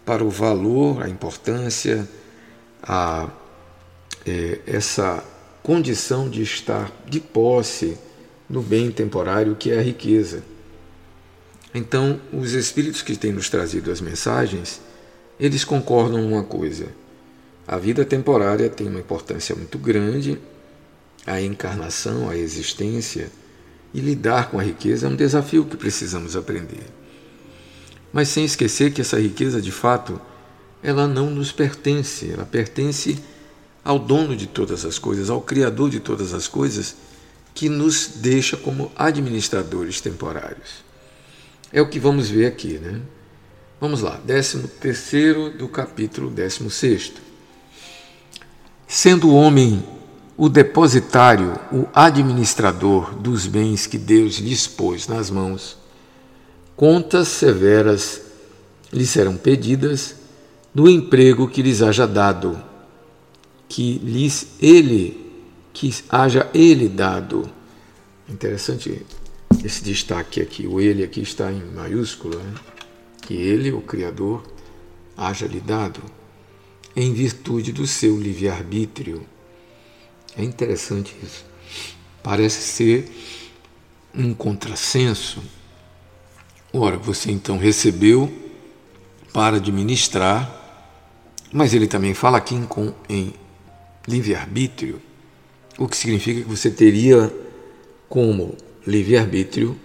para 0.03 0.23
o 0.23 0.31
valor, 0.31 1.03
a 1.03 1.09
importância, 1.09 2.09
a 2.81 3.29
é, 4.25 4.61
essa 4.65 5.23
condição 5.65 6.29
de 6.29 6.43
estar 6.43 6.91
de 7.09 7.19
posse 7.19 7.97
no 8.47 8.61
bem 8.61 8.91
temporário 8.91 9.55
que 9.55 9.71
é 9.71 9.79
a 9.79 9.81
riqueza. 9.81 10.43
Então, 11.73 12.21
os 12.31 12.51
espíritos 12.53 13.01
que 13.01 13.17
têm 13.17 13.31
nos 13.31 13.49
trazido 13.49 13.91
as 13.91 13.99
mensagens, 13.99 14.79
eles 15.39 15.65
concordam 15.65 16.21
numa 16.21 16.43
coisa: 16.43 16.89
a 17.67 17.79
vida 17.79 18.05
temporária 18.05 18.69
tem 18.69 18.87
uma 18.87 18.99
importância 18.99 19.55
muito 19.55 19.79
grande, 19.79 20.37
a 21.25 21.41
encarnação, 21.41 22.29
a 22.29 22.37
existência, 22.37 23.31
e 23.91 23.99
lidar 23.99 24.51
com 24.51 24.59
a 24.59 24.63
riqueza 24.63 25.07
é 25.07 25.09
um 25.09 25.15
desafio 25.15 25.65
que 25.65 25.75
precisamos 25.75 26.35
aprender. 26.35 26.85
Mas 28.13 28.29
sem 28.29 28.45
esquecer 28.45 28.93
que 28.93 29.01
essa 29.01 29.19
riqueza, 29.19 29.59
de 29.59 29.71
fato, 29.71 30.21
ela 30.83 31.07
não 31.07 31.31
nos 31.31 31.51
pertence, 31.51 32.29
ela 32.29 32.45
pertence 32.45 33.17
ao 33.85 33.99
dono 33.99 34.35
de 34.35 34.47
todas 34.47 34.83
as 34.83 34.97
coisas, 34.97 35.29
ao 35.29 35.39
Criador 35.39 35.91
de 35.91 35.99
todas 35.99 36.33
as 36.33 36.47
coisas, 36.47 36.95
que 37.53 37.69
nos 37.69 38.13
deixa 38.15 38.57
como 38.57 38.91
administradores 38.95 40.01
temporários. 40.01 40.83
É 41.71 41.79
o 41.79 41.87
que 41.87 41.99
vamos 41.99 42.27
ver 42.27 42.47
aqui, 42.47 42.79
né? 42.79 42.99
Vamos 43.79 44.01
lá, 44.01 44.19
13 44.25 44.67
terceiro 44.79 45.51
do 45.51 45.67
capítulo 45.67 46.31
16. 46.31 47.13
Sendo 48.87 49.29
o 49.29 49.35
homem 49.35 49.83
o 50.37 50.49
depositário, 50.49 51.57
o 51.71 51.87
administrador 51.93 53.15
dos 53.15 53.45
bens 53.45 53.85
que 53.85 53.97
Deus 53.97 54.37
lhes 54.37 54.67
pôs 54.67 55.07
nas 55.07 55.29
mãos, 55.29 55.77
contas 56.75 57.27
severas 57.27 58.21
lhe 58.91 59.05
serão 59.05 59.37
pedidas 59.37 60.15
do 60.73 60.89
emprego 60.89 61.47
que 61.47 61.61
lhes 61.61 61.81
haja 61.81 62.05
dado 62.05 62.61
que 63.75 63.99
lhes 64.01 64.47
ele, 64.61 65.33
que 65.73 65.93
haja 66.07 66.49
ele 66.53 66.87
dado. 66.87 67.51
Interessante 68.29 69.05
esse 69.65 69.83
destaque 69.83 70.39
aqui. 70.39 70.65
O 70.65 70.79
ele 70.79 71.03
aqui 71.03 71.19
está 71.19 71.51
em 71.51 71.61
maiúsculo, 71.73 72.39
né? 72.39 72.53
que 73.21 73.33
ele, 73.33 73.73
o 73.73 73.81
Criador, 73.81 74.47
haja 75.17 75.45
lhe 75.45 75.59
dado, 75.59 76.01
em 76.95 77.13
virtude 77.13 77.73
do 77.73 77.85
seu 77.85 78.17
livre-arbítrio. 78.17 79.27
É 80.37 80.43
interessante 80.45 81.13
isso. 81.21 81.43
Parece 82.23 82.61
ser 82.61 83.11
um 84.15 84.33
contrassenso. 84.33 85.43
Ora, 86.71 86.95
você 86.95 87.29
então 87.29 87.57
recebeu 87.57 88.33
para 89.33 89.57
administrar, 89.57 90.49
mas 91.51 91.73
ele 91.73 91.87
também 91.87 92.13
fala 92.13 92.37
aqui 92.37 92.55
em, 92.55 92.65
em 93.09 93.33
livre-arbítrio, 94.07 95.01
o 95.77 95.87
que 95.87 95.97
significa 95.97 96.41
que 96.41 96.47
você 96.47 96.69
teria 96.69 97.31
como 98.07 98.55
livre-arbítrio 98.85 99.77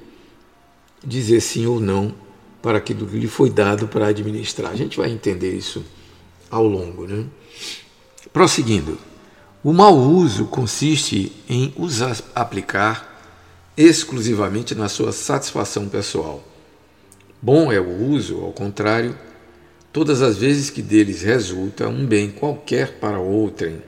dizer 1.05 1.41
sim 1.41 1.67
ou 1.67 1.81
não 1.81 2.15
para 2.63 2.79
aquilo 2.79 3.07
que 3.07 3.19
lhe 3.19 3.27
foi 3.27 3.51
dado 3.51 3.89
para 3.89 4.09
administrar. 4.09 4.71
A 4.71 4.77
gente 4.77 4.99
vai 4.99 5.11
entender 5.11 5.53
isso 5.53 5.85
ao 6.51 6.67
longo. 6.67 7.07
Né? 7.07 7.25
Prosseguindo, 8.33 8.99
o 9.65 9.73
mau 9.73 9.97
uso 9.97 10.47
consiste 10.47 11.33
em 11.49 11.73
usar, 11.77 12.17
aplicar 12.35 13.09
exclusivamente 13.77 14.75
na 14.75 14.89
sua 14.89 15.13
satisfação 15.13 15.89
pessoal. 15.89 16.45
Bom 17.41 17.73
é 17.73 17.81
o 17.81 18.11
uso, 18.11 18.41
ao 18.43 18.53
contrário, 18.53 19.17
todas 19.91 20.21
as 20.21 20.37
vezes 20.37 20.69
que 20.69 20.83
deles 20.83 21.23
resulta 21.23 21.89
um 21.89 22.05
bem 22.05 22.31
qualquer 22.31 22.99
para 22.99 23.19
outrem 23.19 23.83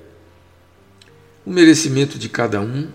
o 1.45 1.51
merecimento 1.51 2.19
de 2.19 2.29
cada 2.29 2.61
um 2.61 2.89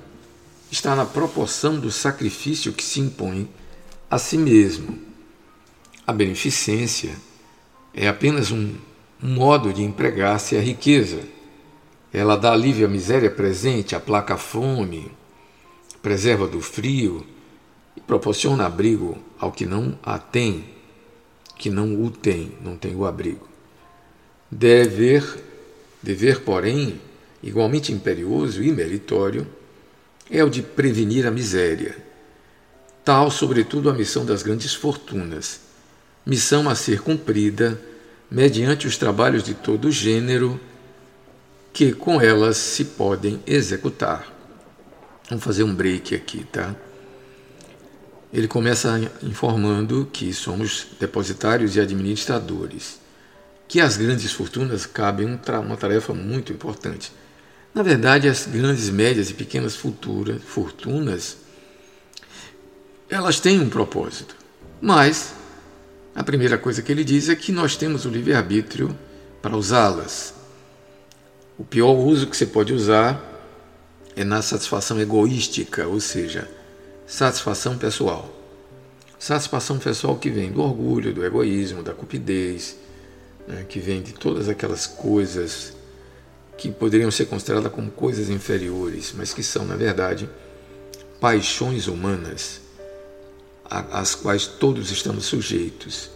está 0.71 0.95
na 0.95 1.05
proporção 1.05 1.79
do 1.79 1.91
sacrifício 1.91 2.73
que 2.73 2.83
se 2.83 2.99
impõe 2.99 3.49
a 4.09 4.17
si 4.17 4.37
mesmo. 4.37 4.97
A 6.05 6.13
beneficência 6.13 7.11
é 7.93 8.07
apenas 8.07 8.51
um, 8.51 8.75
modo 9.21 9.73
de 9.73 9.83
empregar-se 9.83 10.55
a 10.55 10.61
riqueza. 10.61 11.21
Ela 12.13 12.35
dá 12.35 12.53
alívio 12.53 12.85
à 12.85 12.89
miséria 12.89 13.29
presente, 13.29 13.95
aplaca 13.95 14.35
a 14.35 14.37
fome, 14.37 15.11
preserva 16.01 16.47
do 16.47 16.61
frio 16.61 17.25
e 17.95 18.01
proporciona 18.01 18.65
abrigo 18.65 19.17
ao 19.39 19.51
que 19.51 19.65
não 19.65 19.97
a 20.03 20.17
tem, 20.17 20.63
que 21.57 21.69
não 21.69 22.01
o 22.01 22.09
tem, 22.09 22.53
não 22.61 22.77
tem 22.77 22.95
o 22.95 23.05
abrigo. 23.05 23.47
Dever, 24.49 25.43
dever, 26.01 26.41
porém, 26.41 27.01
igualmente 27.47 27.93
imperioso 27.93 28.61
e 28.61 28.71
meritório, 28.71 29.47
é 30.29 30.43
o 30.43 30.49
de 30.49 30.61
prevenir 30.61 31.25
a 31.25 31.31
miséria. 31.31 31.95
Tal, 33.05 33.31
sobretudo, 33.31 33.89
a 33.89 33.93
missão 33.93 34.25
das 34.25 34.43
grandes 34.43 34.73
fortunas, 34.73 35.61
missão 36.25 36.67
a 36.67 36.75
ser 36.75 37.01
cumprida 37.01 37.79
mediante 38.29 38.85
os 38.85 38.97
trabalhos 38.97 39.43
de 39.43 39.53
todo 39.53 39.89
gênero 39.89 40.59
que 41.71 41.93
com 41.93 42.19
elas 42.19 42.57
se 42.57 42.83
podem 42.83 43.41
executar. 43.47 44.27
Vamos 45.29 45.43
fazer 45.43 45.63
um 45.63 45.73
break 45.73 46.13
aqui, 46.13 46.43
tá? 46.43 46.75
Ele 48.33 48.47
começa 48.47 48.99
informando 49.23 50.09
que 50.11 50.33
somos 50.33 50.87
depositários 50.99 51.77
e 51.77 51.79
administradores, 51.79 52.99
que 53.69 53.79
as 53.79 53.95
grandes 53.95 54.33
fortunas 54.33 54.85
cabem 54.85 55.39
uma 55.63 55.77
tarefa 55.77 56.13
muito 56.13 56.51
importante 56.51 57.11
na 57.77 57.83
verdade, 57.83 58.27
as 58.27 58.47
grandes, 58.47 58.89
médias 58.89 59.29
e 59.29 59.35
pequenas 59.35 59.75
futuras, 59.75 60.41
fortunas, 60.41 61.37
elas 63.07 63.39
têm 63.39 63.61
um 63.61 63.69
propósito. 63.69 64.35
Mas 64.81 65.35
a 66.15 66.23
primeira 66.23 66.57
coisa 66.57 66.81
que 66.81 66.91
ele 66.91 67.03
diz 67.03 67.29
é 67.29 67.35
que 67.35 67.51
nós 67.51 67.75
temos 67.75 68.03
o 68.03 68.09
livre-arbítrio 68.09 68.97
para 69.43 69.55
usá-las. 69.55 70.33
O 71.55 71.63
pior 71.63 71.93
uso 71.93 72.25
que 72.25 72.35
você 72.35 72.47
pode 72.47 72.73
usar 72.73 73.23
é 74.15 74.23
na 74.23 74.41
satisfação 74.41 74.99
egoística, 74.99 75.85
ou 75.85 75.99
seja, 75.99 76.49
satisfação 77.05 77.77
pessoal. 77.77 78.27
Satisfação 79.19 79.77
pessoal 79.77 80.17
que 80.17 80.31
vem 80.31 80.51
do 80.51 80.63
orgulho, 80.63 81.13
do 81.13 81.23
egoísmo, 81.23 81.83
da 81.83 81.93
cupidez, 81.93 82.75
né, 83.47 83.67
que 83.69 83.79
vem 83.79 84.01
de 84.01 84.13
todas 84.13 84.49
aquelas 84.49 84.87
coisas 84.87 85.76
que 86.57 86.71
poderiam 86.71 87.11
ser 87.11 87.25
consideradas 87.25 87.71
como 87.71 87.91
coisas 87.91 88.29
inferiores, 88.29 89.13
mas 89.15 89.33
que 89.33 89.43
são, 89.43 89.65
na 89.65 89.75
verdade, 89.75 90.27
paixões 91.19 91.87
humanas 91.87 92.61
às 93.69 94.15
quais 94.15 94.47
todos 94.47 94.91
estamos 94.91 95.25
sujeitos, 95.25 96.09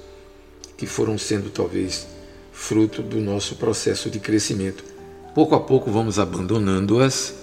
que 0.77 0.87
foram 0.87 1.17
sendo 1.17 1.49
talvez 1.49 2.07
fruto 2.51 3.01
do 3.01 3.19
nosso 3.19 3.55
processo 3.55 4.09
de 4.09 4.19
crescimento. 4.19 4.83
Pouco 5.35 5.53
a 5.53 5.59
pouco 5.59 5.91
vamos 5.91 6.17
abandonando-as, 6.17 7.33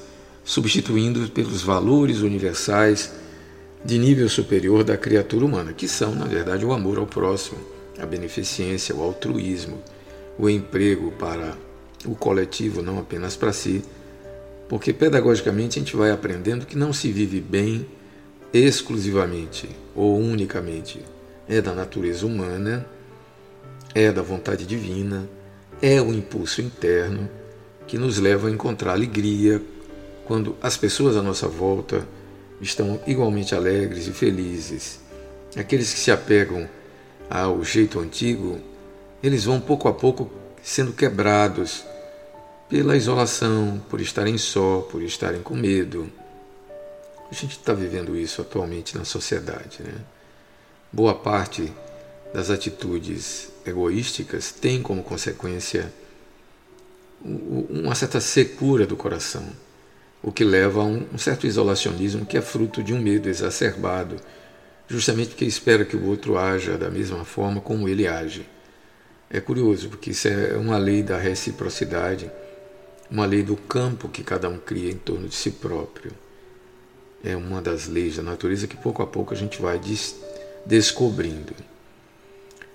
substituindo 0.44 1.28
pelos 1.28 1.62
valores 1.62 2.20
universais 2.20 3.12
de 3.84 3.98
nível 3.98 4.28
superior 4.28 4.82
da 4.82 4.96
criatura 4.96 5.44
humana, 5.44 5.72
que 5.72 5.86
são, 5.86 6.14
na 6.14 6.24
verdade, 6.24 6.64
o 6.64 6.72
amor 6.72 6.98
ao 6.98 7.06
próximo, 7.06 7.58
a 7.98 8.06
beneficência, 8.06 8.94
o 8.94 9.02
altruísmo, 9.02 9.82
o 10.38 10.48
emprego 10.48 11.12
para 11.12 11.56
o 12.04 12.14
coletivo, 12.14 12.82
não 12.82 12.98
apenas 12.98 13.36
para 13.36 13.52
si, 13.52 13.82
Porque 14.68 14.92
pedagogicamente 14.92 15.78
a 15.78 15.82
gente 15.82 15.96
vai 15.96 16.10
aprendendo 16.10 16.66
que 16.66 16.76
não 16.76 16.92
se 16.92 17.10
vive 17.10 17.40
bem 17.40 17.86
exclusivamente 18.52 19.68
ou 19.94 20.18
unicamente. 20.18 21.02
É 21.48 21.62
da 21.62 21.72
natureza 21.72 22.26
humana, 22.26 22.86
é 23.94 24.12
da 24.12 24.20
vontade 24.20 24.66
divina, 24.66 25.26
é 25.80 26.00
o 26.02 26.12
impulso 26.12 26.60
interno 26.60 27.28
que 27.86 27.96
nos 27.96 28.18
leva 28.18 28.48
a 28.48 28.50
encontrar 28.50 28.92
alegria 28.92 29.62
quando 30.26 30.54
as 30.60 30.76
pessoas 30.76 31.16
à 31.16 31.22
nossa 31.22 31.48
volta 31.48 32.06
estão 32.60 33.00
igualmente 33.06 33.54
alegres 33.54 34.06
e 34.06 34.12
felizes. 34.12 35.00
Aqueles 35.56 35.94
que 35.94 36.00
se 36.00 36.10
apegam 36.10 36.68
ao 37.30 37.64
jeito 37.64 37.98
antigo, 37.98 38.58
eles 39.22 39.44
vão 39.44 39.58
pouco 39.58 39.88
a 39.88 39.94
pouco 39.94 40.30
sendo 40.68 40.92
quebrados 40.92 41.82
pela 42.68 42.94
isolação, 42.94 43.82
por 43.88 44.02
estarem 44.02 44.36
só, 44.36 44.80
por 44.82 45.02
estarem 45.02 45.40
com 45.40 45.54
medo. 45.54 46.12
A 47.30 47.34
gente 47.34 47.52
está 47.52 47.72
vivendo 47.72 48.14
isso 48.14 48.42
atualmente 48.42 48.96
na 48.96 49.06
sociedade. 49.06 49.82
Né? 49.82 49.94
Boa 50.92 51.14
parte 51.14 51.72
das 52.34 52.50
atitudes 52.50 53.48
egoísticas 53.64 54.52
tem 54.52 54.82
como 54.82 55.02
consequência 55.02 55.90
uma 57.24 57.94
certa 57.94 58.20
secura 58.20 58.86
do 58.86 58.94
coração, 58.94 59.48
o 60.22 60.30
que 60.30 60.44
leva 60.44 60.82
a 60.82 60.84
um 60.84 61.16
certo 61.16 61.46
isolacionismo 61.46 62.26
que 62.26 62.36
é 62.36 62.42
fruto 62.42 62.82
de 62.82 62.92
um 62.92 63.00
medo 63.00 63.30
exacerbado, 63.30 64.16
justamente 64.86 65.28
porque 65.28 65.46
espera 65.46 65.86
que 65.86 65.96
o 65.96 66.04
outro 66.04 66.36
haja 66.36 66.76
da 66.76 66.90
mesma 66.90 67.24
forma 67.24 67.58
como 67.58 67.88
ele 67.88 68.06
age. 68.06 68.46
É 69.30 69.40
curioso, 69.40 69.90
porque 69.90 70.10
isso 70.10 70.26
é 70.26 70.56
uma 70.56 70.78
lei 70.78 71.02
da 71.02 71.18
reciprocidade, 71.18 72.30
uma 73.10 73.26
lei 73.26 73.42
do 73.42 73.56
campo 73.56 74.08
que 74.08 74.22
cada 74.22 74.48
um 74.48 74.58
cria 74.58 74.90
em 74.90 74.96
torno 74.96 75.28
de 75.28 75.34
si 75.34 75.50
próprio. 75.50 76.12
É 77.22 77.36
uma 77.36 77.60
das 77.60 77.88
leis 77.88 78.16
da 78.16 78.22
natureza 78.22 78.66
que 78.66 78.76
pouco 78.76 79.02
a 79.02 79.06
pouco 79.06 79.34
a 79.34 79.36
gente 79.36 79.60
vai 79.60 79.78
des 79.78 80.16
descobrindo. 80.64 81.54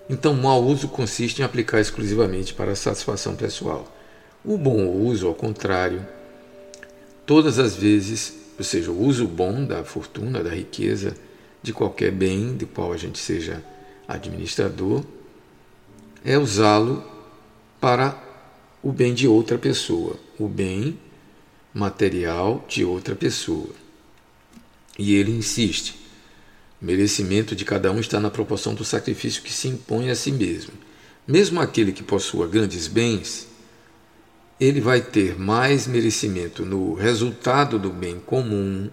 Então, 0.09 0.33
o 0.33 0.37
mau 0.37 0.61
uso 0.63 0.87
consiste 0.89 1.41
em 1.41 1.45
aplicar 1.45 1.79
exclusivamente 1.79 2.53
para 2.53 2.71
a 2.71 2.75
satisfação 2.75 3.35
pessoal. 3.35 3.91
O 4.43 4.57
bom 4.57 4.87
uso, 4.87 5.27
ao 5.27 5.33
contrário, 5.33 6.05
todas 7.25 7.57
as 7.57 7.75
vezes, 7.75 8.33
ou 8.57 8.63
seja, 8.63 8.91
o 8.91 9.01
uso 9.01 9.25
bom 9.27 9.63
da 9.65 9.83
fortuna, 9.83 10.43
da 10.43 10.49
riqueza, 10.49 11.15
de 11.61 11.71
qualquer 11.71 12.11
bem 12.11 12.57
de 12.57 12.65
qual 12.65 12.91
a 12.91 12.97
gente 12.97 13.17
seja 13.17 13.63
administrador, 14.07 15.03
é 16.23 16.37
usá-lo 16.37 17.03
para 17.79 18.17
o 18.81 18.91
bem 18.91 19.13
de 19.13 19.27
outra 19.27 19.57
pessoa, 19.57 20.17
o 20.39 20.47
bem 20.47 20.97
material 21.73 22.63
de 22.67 22.85
outra 22.85 23.15
pessoa. 23.15 23.69
E 24.97 25.15
ele 25.15 25.31
insiste: 25.31 25.95
o 26.81 26.85
merecimento 26.85 27.55
de 27.55 27.65
cada 27.65 27.91
um 27.91 27.99
está 27.99 28.19
na 28.19 28.29
proporção 28.29 28.73
do 28.73 28.85
sacrifício 28.85 29.41
que 29.41 29.51
se 29.51 29.67
impõe 29.67 30.09
a 30.09 30.15
si 30.15 30.31
mesmo. 30.31 30.73
Mesmo 31.27 31.59
aquele 31.61 31.93
que 31.93 32.03
possua 32.03 32.47
grandes 32.47 32.87
bens, 32.87 33.47
ele 34.59 34.81
vai 34.81 35.01
ter 35.01 35.39
mais 35.39 35.87
merecimento 35.87 36.65
no 36.65 36.93
resultado 36.93 37.79
do 37.79 37.89
bem 37.89 38.19
comum, 38.19 38.89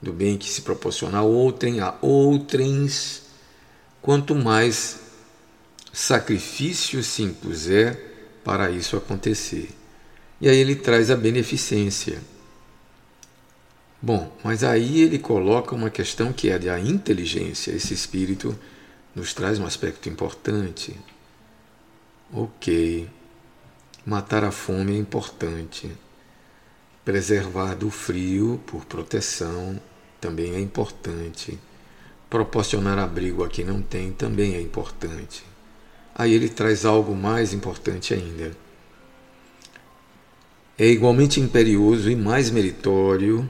do 0.00 0.12
bem 0.12 0.38
que 0.38 0.48
se 0.48 0.62
proporciona 0.62 1.18
a 1.18 1.22
outrem, 1.22 1.80
a 1.80 1.94
outrens, 2.00 3.22
quanto 4.00 4.34
mais 4.34 5.01
sacrifício 5.92 7.02
se 7.02 7.22
impuser 7.22 8.40
para 8.42 8.70
isso 8.70 8.96
acontecer. 8.96 9.70
E 10.40 10.48
aí 10.48 10.56
ele 10.56 10.74
traz 10.74 11.10
a 11.10 11.16
beneficência. 11.16 12.20
Bom, 14.00 14.36
mas 14.42 14.64
aí 14.64 15.00
ele 15.00 15.18
coloca 15.18 15.74
uma 15.74 15.90
questão 15.90 16.32
que 16.32 16.48
é 16.48 16.58
da 16.58 16.80
inteligência. 16.80 17.70
Esse 17.70 17.94
espírito 17.94 18.58
nos 19.14 19.32
traz 19.34 19.60
um 19.60 19.66
aspecto 19.66 20.08
importante. 20.08 20.98
Ok, 22.32 23.08
matar 24.04 24.42
a 24.42 24.50
fome 24.50 24.94
é 24.94 24.98
importante. 24.98 25.88
Preservar 27.04 27.74
do 27.76 27.90
frio 27.90 28.60
por 28.66 28.84
proteção 28.86 29.80
também 30.20 30.54
é 30.54 30.60
importante. 30.60 31.58
Proporcionar 32.30 32.98
abrigo 32.98 33.44
a 33.44 33.48
quem 33.48 33.64
não 33.64 33.82
tem 33.82 34.10
também 34.10 34.54
é 34.54 34.60
importante. 34.60 35.51
Aí 36.14 36.34
ele 36.34 36.48
traz 36.48 36.84
algo 36.84 37.14
mais 37.14 37.52
importante 37.52 38.12
ainda. 38.12 38.52
É 40.78 40.86
igualmente 40.86 41.40
imperioso 41.40 42.10
e 42.10 42.16
mais 42.16 42.50
meritório 42.50 43.48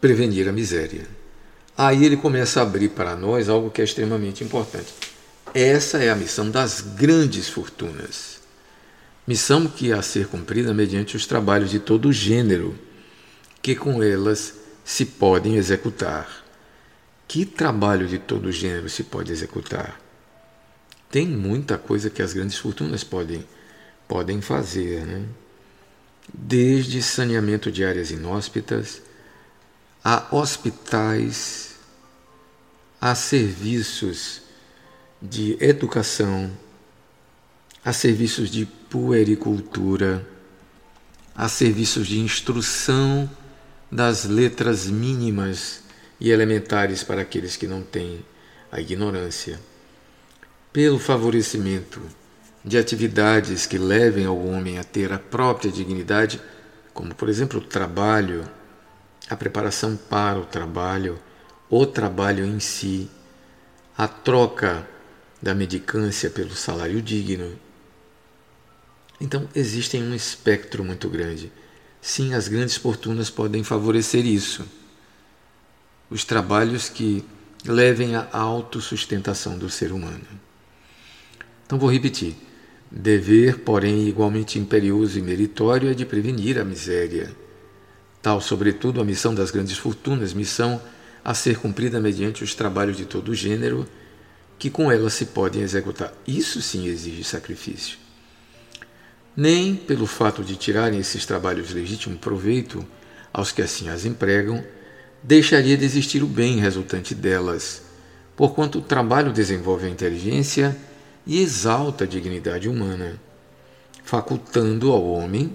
prevenir 0.00 0.48
a 0.48 0.52
miséria. 0.52 1.06
Aí 1.76 2.04
ele 2.04 2.16
começa 2.16 2.60
a 2.60 2.62
abrir 2.62 2.90
para 2.90 3.14
nós 3.16 3.48
algo 3.48 3.70
que 3.70 3.80
é 3.80 3.84
extremamente 3.84 4.42
importante. 4.42 4.92
Essa 5.54 5.98
é 5.98 6.10
a 6.10 6.14
missão 6.14 6.50
das 6.50 6.80
grandes 6.80 7.48
fortunas. 7.48 8.38
Missão 9.26 9.66
que 9.66 9.92
a 9.92 10.02
ser 10.02 10.26
cumprida 10.26 10.72
mediante 10.74 11.16
os 11.16 11.26
trabalhos 11.26 11.70
de 11.70 11.78
todo 11.78 12.12
gênero, 12.12 12.78
que 13.60 13.74
com 13.74 14.02
elas 14.02 14.54
se 14.84 15.04
podem 15.04 15.56
executar. 15.56 16.44
Que 17.26 17.44
trabalho 17.44 18.06
de 18.06 18.18
todo 18.18 18.50
gênero 18.50 18.88
se 18.88 19.04
pode 19.04 19.30
executar? 19.30 20.07
Tem 21.10 21.26
muita 21.26 21.78
coisa 21.78 22.10
que 22.10 22.20
as 22.20 22.34
grandes 22.34 22.58
fortunas 22.58 23.02
podem, 23.02 23.46
podem 24.06 24.42
fazer, 24.42 25.06
né? 25.06 25.26
desde 26.32 27.02
saneamento 27.02 27.72
de 27.72 27.82
áreas 27.82 28.10
inóspitas, 28.10 29.00
a 30.04 30.26
hospitais, 30.30 31.76
a 33.00 33.14
serviços 33.14 34.42
de 35.20 35.56
educação, 35.60 36.50
a 37.82 37.92
serviços 37.92 38.50
de 38.50 38.66
puericultura, 38.66 40.28
a 41.34 41.48
serviços 41.48 42.06
de 42.06 42.18
instrução 42.18 43.30
das 43.90 44.24
letras 44.24 44.86
mínimas 44.86 45.80
e 46.20 46.30
elementares 46.30 47.02
para 47.02 47.22
aqueles 47.22 47.56
que 47.56 47.66
não 47.66 47.82
têm 47.82 48.22
a 48.70 48.78
ignorância 48.78 49.58
pelo 50.78 51.00
favorecimento 51.00 52.00
de 52.64 52.78
atividades 52.78 53.66
que 53.66 53.76
levem 53.76 54.26
ao 54.26 54.38
homem 54.38 54.78
a 54.78 54.84
ter 54.84 55.12
a 55.12 55.18
própria 55.18 55.72
dignidade, 55.72 56.40
como 56.94 57.12
por 57.16 57.28
exemplo 57.28 57.58
o 57.58 57.64
trabalho, 57.64 58.48
a 59.28 59.34
preparação 59.34 59.96
para 59.96 60.38
o 60.38 60.46
trabalho, 60.46 61.18
o 61.68 61.84
trabalho 61.84 62.46
em 62.46 62.60
si, 62.60 63.10
a 63.96 64.06
troca 64.06 64.88
da 65.42 65.52
medicância 65.52 66.30
pelo 66.30 66.54
salário 66.54 67.02
digno. 67.02 67.58
Então 69.20 69.48
existem 69.56 70.00
um 70.00 70.14
espectro 70.14 70.84
muito 70.84 71.08
grande. 71.08 71.50
Sim, 72.00 72.34
as 72.34 72.46
grandes 72.46 72.76
fortunas 72.76 73.28
podem 73.28 73.64
favorecer 73.64 74.24
isso. 74.24 74.64
Os 76.08 76.24
trabalhos 76.24 76.88
que 76.88 77.24
levem 77.64 78.14
à 78.14 78.28
autossustentação 78.30 79.58
do 79.58 79.68
ser 79.68 79.90
humano. 79.90 80.46
Então 81.68 81.78
vou 81.78 81.92
repetir. 81.92 82.34
Dever, 82.90 83.58
porém, 83.58 84.08
igualmente 84.08 84.58
imperioso 84.58 85.18
e 85.18 85.22
meritório 85.22 85.90
é 85.90 85.92
de 85.92 86.06
prevenir 86.06 86.58
a 86.58 86.64
miséria. 86.64 87.30
Tal, 88.22 88.40
sobretudo, 88.40 89.02
a 89.02 89.04
missão 89.04 89.34
das 89.34 89.50
grandes 89.50 89.76
fortunas, 89.76 90.32
missão 90.32 90.80
a 91.22 91.34
ser 91.34 91.58
cumprida 91.58 92.00
mediante 92.00 92.42
os 92.42 92.54
trabalhos 92.54 92.96
de 92.96 93.04
todo 93.04 93.34
gênero, 93.34 93.86
que 94.58 94.70
com 94.70 94.90
ela 94.90 95.10
se 95.10 95.26
podem 95.26 95.60
executar. 95.60 96.10
Isso 96.26 96.62
sim 96.62 96.86
exige 96.86 97.22
sacrifício. 97.22 97.98
Nem 99.36 99.76
pelo 99.76 100.06
fato 100.06 100.42
de 100.42 100.56
tirarem 100.56 100.98
esses 100.98 101.26
trabalhos 101.26 101.70
legítimo 101.70 102.16
proveito 102.16 102.82
aos 103.30 103.52
que 103.52 103.60
assim 103.60 103.90
as 103.90 104.06
empregam, 104.06 104.64
deixaria 105.22 105.76
de 105.76 105.84
existir 105.84 106.22
o 106.22 106.26
bem 106.26 106.60
resultante 106.60 107.14
delas, 107.14 107.82
porquanto 108.34 108.78
o 108.78 108.82
trabalho 108.82 109.34
desenvolve 109.34 109.84
a 109.84 109.90
inteligência 109.90 110.74
e 111.28 111.42
exalta 111.42 112.04
a 112.04 112.06
dignidade 112.06 112.70
humana, 112.70 113.20
facultando 114.02 114.90
ao 114.90 115.06
homem 115.06 115.54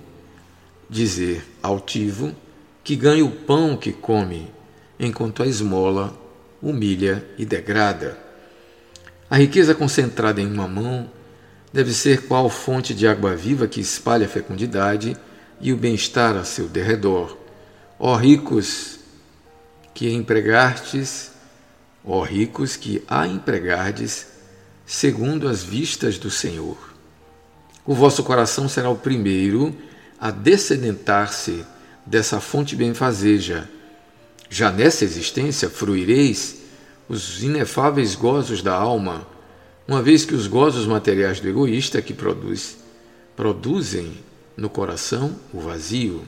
dizer 0.88 1.44
altivo 1.64 2.34
que 2.84 2.96
ganha 2.96 3.26
o 3.26 3.32
pão 3.32 3.76
que 3.76 3.92
come, 3.92 4.52
enquanto 5.00 5.42
a 5.42 5.48
esmola 5.48 6.16
humilha 6.62 7.26
e 7.40 7.46
degrada. 7.46 8.16
A 9.28 9.38
riqueza 9.38 9.74
concentrada 9.74 10.40
em 10.40 10.46
uma 10.46 10.68
mão 10.68 11.10
deve 11.74 11.92
ser 11.92 12.28
qual 12.28 12.48
fonte 12.52 12.94
de 12.94 13.08
água 13.08 13.36
viva 13.36 13.68
que 13.68 13.82
espalha 13.82 14.28
a 14.28 14.30
fecundidade 14.30 15.18
e 15.60 15.74
o 15.74 15.78
bem-estar 15.78 16.38
a 16.38 16.44
seu 16.44 16.68
derredor. 16.68 17.36
Ó 17.98 18.16
ricos 18.16 19.00
que 19.92 20.12
empregastes, 20.12 21.32
ó 22.06 22.22
ricos 22.22 22.76
que 22.76 23.04
a 23.08 23.26
empregardes 23.26 24.33
segundo 24.94 25.48
as 25.48 25.64
vistas 25.64 26.20
do 26.20 26.30
Senhor. 26.30 26.78
O 27.84 27.96
vosso 27.96 28.24
coração 28.24 28.70
será 28.70 28.92
o 28.92 28.96
primeiro 28.96 29.76
a 30.20 30.30
descedentar-se 30.30 31.66
dessa 32.06 32.40
fonte 32.40 32.76
benfazeja. 32.76 33.68
Já 34.52 34.72
nessa 34.72 35.04
existência 35.04 35.68
fruireis 35.68 36.60
os 37.10 37.42
inefáveis 37.42 38.14
gozos 38.14 38.62
da 38.62 38.76
alma, 38.76 39.26
uma 39.88 40.00
vez 40.00 40.26
que 40.26 40.36
os 40.36 40.46
gozos 40.46 40.86
materiais 40.86 41.40
do 41.40 41.50
egoísta 41.50 42.00
que 42.00 42.14
produz, 42.14 42.78
produzem 43.36 44.14
no 44.56 44.70
coração 44.70 45.36
o 45.52 45.60
vazio. 45.60 46.22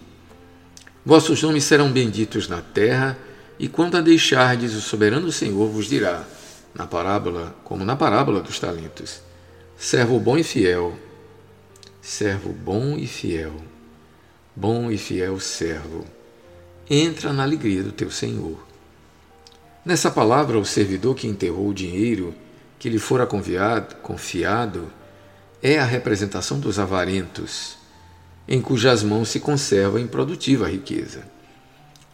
Vossos 1.06 1.40
nomes 1.44 1.66
serão 1.66 1.92
benditos 1.92 2.48
na 2.48 2.64
terra, 2.64 3.16
e 3.60 3.68
quando 3.68 3.96
a 3.96 4.02
deixardes, 4.02 4.74
o 4.74 4.82
soberano 4.82 5.32
Senhor 5.32 5.70
vos 5.70 5.86
dirá, 5.86 6.26
na 6.76 6.86
parábola, 6.86 7.56
como 7.64 7.86
na 7.86 7.96
parábola 7.96 8.42
dos 8.42 8.60
talentos: 8.60 9.22
servo 9.78 10.20
bom 10.20 10.38
e 10.38 10.44
fiel, 10.44 10.94
servo 12.02 12.52
bom 12.52 12.98
e 12.98 13.08
fiel, 13.08 13.54
bom 14.56 14.92
e 14.92 14.98
fiel 14.98 15.40
servo, 15.40 16.06
entra 16.90 17.34
na 17.34 17.44
alegria 17.44 17.82
do 17.82 17.92
teu 17.92 18.12
Senhor. 18.12 18.58
Nessa 19.84 20.12
palavra, 20.12 20.60
o 20.60 20.66
servidor 20.66 21.16
que 21.16 21.28
enterrou 21.28 21.70
o 21.70 21.74
dinheiro 21.74 22.36
que 22.78 22.90
lhe 22.90 23.00
fora 23.00 23.26
confiado, 23.26 24.92
é 25.62 25.80
a 25.80 25.86
representação 25.86 26.60
dos 26.60 26.78
avarentos, 26.78 27.78
em 28.48 28.62
cujas 28.62 29.02
mãos 29.02 29.30
se 29.30 29.40
conserva 29.40 29.98
a 29.98 30.02
improdutiva 30.02 30.70
riqueza. 30.70 31.24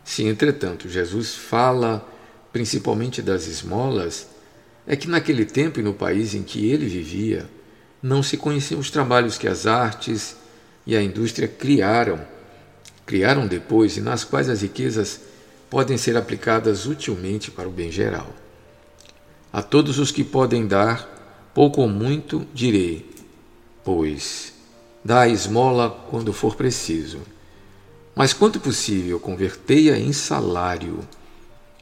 Se, 0.03 0.23
entretanto, 0.23 0.87
Jesus 0.87 1.35
fala 1.35 2.07
principalmente 2.53 3.21
das 3.21 3.47
esmolas, 3.47 4.27
é 4.91 4.95
que 4.97 5.07
naquele 5.07 5.45
tempo 5.45 5.79
e 5.79 5.83
no 5.83 5.93
país 5.93 6.35
em 6.35 6.43
que 6.43 6.69
ele 6.69 6.85
vivia, 6.85 7.49
não 8.03 8.21
se 8.21 8.35
conheciam 8.35 8.77
os 8.77 8.91
trabalhos 8.91 9.37
que 9.37 9.47
as 9.47 9.65
artes 9.65 10.35
e 10.85 10.97
a 10.97 11.01
indústria 11.01 11.47
criaram, 11.47 12.19
criaram 13.05 13.47
depois 13.47 13.95
e 13.95 14.01
nas 14.01 14.25
quais 14.25 14.49
as 14.49 14.61
riquezas 14.61 15.21
podem 15.69 15.97
ser 15.97 16.17
aplicadas 16.17 16.87
utilmente 16.87 17.49
para 17.49 17.69
o 17.69 17.71
bem 17.71 17.89
geral. 17.89 18.35
A 19.53 19.61
todos 19.61 19.97
os 19.97 20.11
que 20.11 20.25
podem 20.25 20.67
dar, 20.67 21.49
pouco 21.53 21.79
ou 21.79 21.87
muito, 21.87 22.45
direi: 22.53 23.09
pois 23.85 24.53
dá 25.05 25.21
a 25.21 25.29
esmola 25.29 25.89
quando 26.09 26.33
for 26.33 26.53
preciso. 26.53 27.19
Mas 28.13 28.33
quanto 28.33 28.59
possível, 28.59 29.21
convertei-a 29.21 29.97
em 29.97 30.11
salário, 30.11 30.99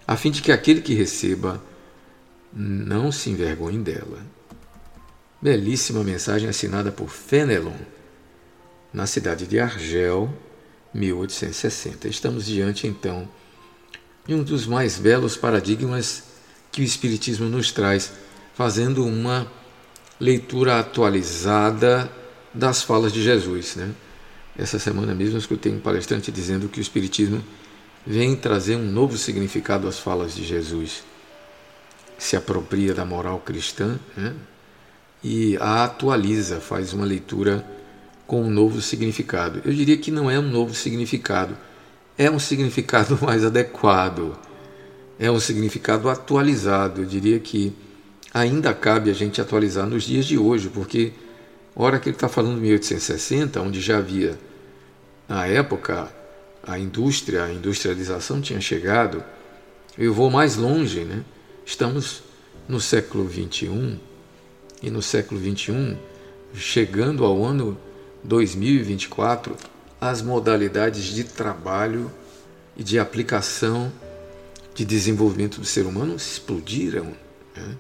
a 0.08 0.16
fim 0.16 0.30
de 0.30 0.44
que 0.44 0.52
aquele 0.52 0.80
que 0.80 0.94
receba 0.94 1.60
não 2.54 3.12
se 3.12 3.30
envergonhe 3.30 3.80
dela. 3.80 4.20
Belíssima 5.42 6.04
mensagem 6.04 6.50
assinada 6.50 6.92
por 6.92 7.10
Fenelon, 7.10 7.78
na 8.94 9.06
cidade 9.06 9.48
de 9.48 9.60
Argel, 9.60 10.34
1860. 10.94 12.08
Estamos 12.08 12.46
diante, 12.46 12.88
então, 12.88 13.28
de 14.26 14.34
um 14.34 14.44
dos 14.44 14.66
mais 14.66 14.98
belos 14.98 15.38
paradigmas 15.38 16.24
que 16.72 16.82
o 16.82 16.84
Espiritismo 16.84 17.48
nos 17.48 17.72
traz, 17.72 18.12
fazendo 18.54 19.06
uma 19.06 19.50
leitura 20.20 20.80
atualizada 20.80 22.12
das 22.54 22.84
falas 22.84 23.14
de 23.14 23.24
Jesus. 23.24 23.76
Né? 23.76 23.94
Essa 24.58 24.78
semana 24.78 25.16
mesmo 25.16 25.36
eu 25.36 25.40
escutei 25.40 25.72
um 25.72 25.80
palestrante 25.80 26.32
dizendo 26.32 26.68
que 26.68 26.80
o 26.80 26.82
Espiritismo 26.82 27.44
vem 28.06 28.36
trazer 28.36 28.76
um 28.76 28.92
novo 28.92 29.18
significado 29.18 29.88
às 29.88 30.00
falas 30.00 30.36
de 30.36 30.44
Jesus. 30.46 31.04
Se 32.20 32.36
apropria 32.36 32.94
da 32.94 33.06
moral 33.06 33.40
cristã 33.40 33.98
né? 34.16 34.36
e 35.24 35.58
a 35.60 35.86
atualiza, 35.86 36.60
faz 36.60 36.94
uma 36.94 37.06
leitura 37.06 37.66
com 38.28 38.44
um 38.44 38.50
novo 38.50 38.80
significado. 38.82 39.62
Eu 39.66 39.74
diria 39.74 39.98
que 39.98 40.12
não 40.12 40.30
é 40.30 40.38
um 40.38 40.48
novo 40.48 40.76
significado, 40.76 41.58
é 42.18 42.30
um 42.30 42.38
significado 42.38 43.18
mais 43.26 43.44
adequado, 43.44 44.38
é 45.18 45.32
um 45.32 45.40
significado 45.40 46.10
atualizado. 46.10 47.02
Eu 47.02 47.06
diria 47.06 47.40
que 47.40 47.74
ainda 48.34 48.74
cabe 48.74 49.10
a 49.10 49.14
gente 49.14 49.42
atualizar 49.42 49.88
nos 49.88 50.04
dias 50.04 50.26
de 50.26 50.38
hoje, 50.38 50.70
porque 50.70 51.14
hora 51.76 52.00
que 52.00 52.10
ele 52.10 52.16
está 52.16 52.28
falando 52.28 52.56
de 52.56 52.62
1860, 52.62 53.62
onde 53.62 53.82
já 53.82 53.98
havia, 53.98 54.38
na 55.28 55.48
época, 55.48 56.14
a 56.62 56.78
indústria, 56.78 57.46
a 57.46 57.52
industrialização 57.52 58.42
tinha 58.42 58.60
chegado, 58.62 59.24
eu 59.98 60.14
vou 60.14 60.30
mais 60.30 60.56
longe, 60.56 61.04
né? 61.06 61.24
Estamos 61.70 62.24
no 62.68 62.82
século 62.82 63.26
21 63.26 64.00
e 64.82 64.90
no 64.90 65.04
século 65.04 65.40
21, 65.40 65.96
chegando 66.56 67.24
ao 67.24 67.46
ano 67.46 67.78
2024, 68.24 69.56
as 70.02 70.20
modalidades 70.24 71.04
de 71.04 71.24
trabalho 71.24 72.12
e 72.76 72.84
de 72.84 72.98
aplicação 72.98 73.92
de 74.74 74.84
desenvolvimento 74.84 75.60
do 75.60 75.66
ser 75.66 75.86
humano 75.86 76.16
explodiram. 76.16 77.14
Né? 77.56 77.78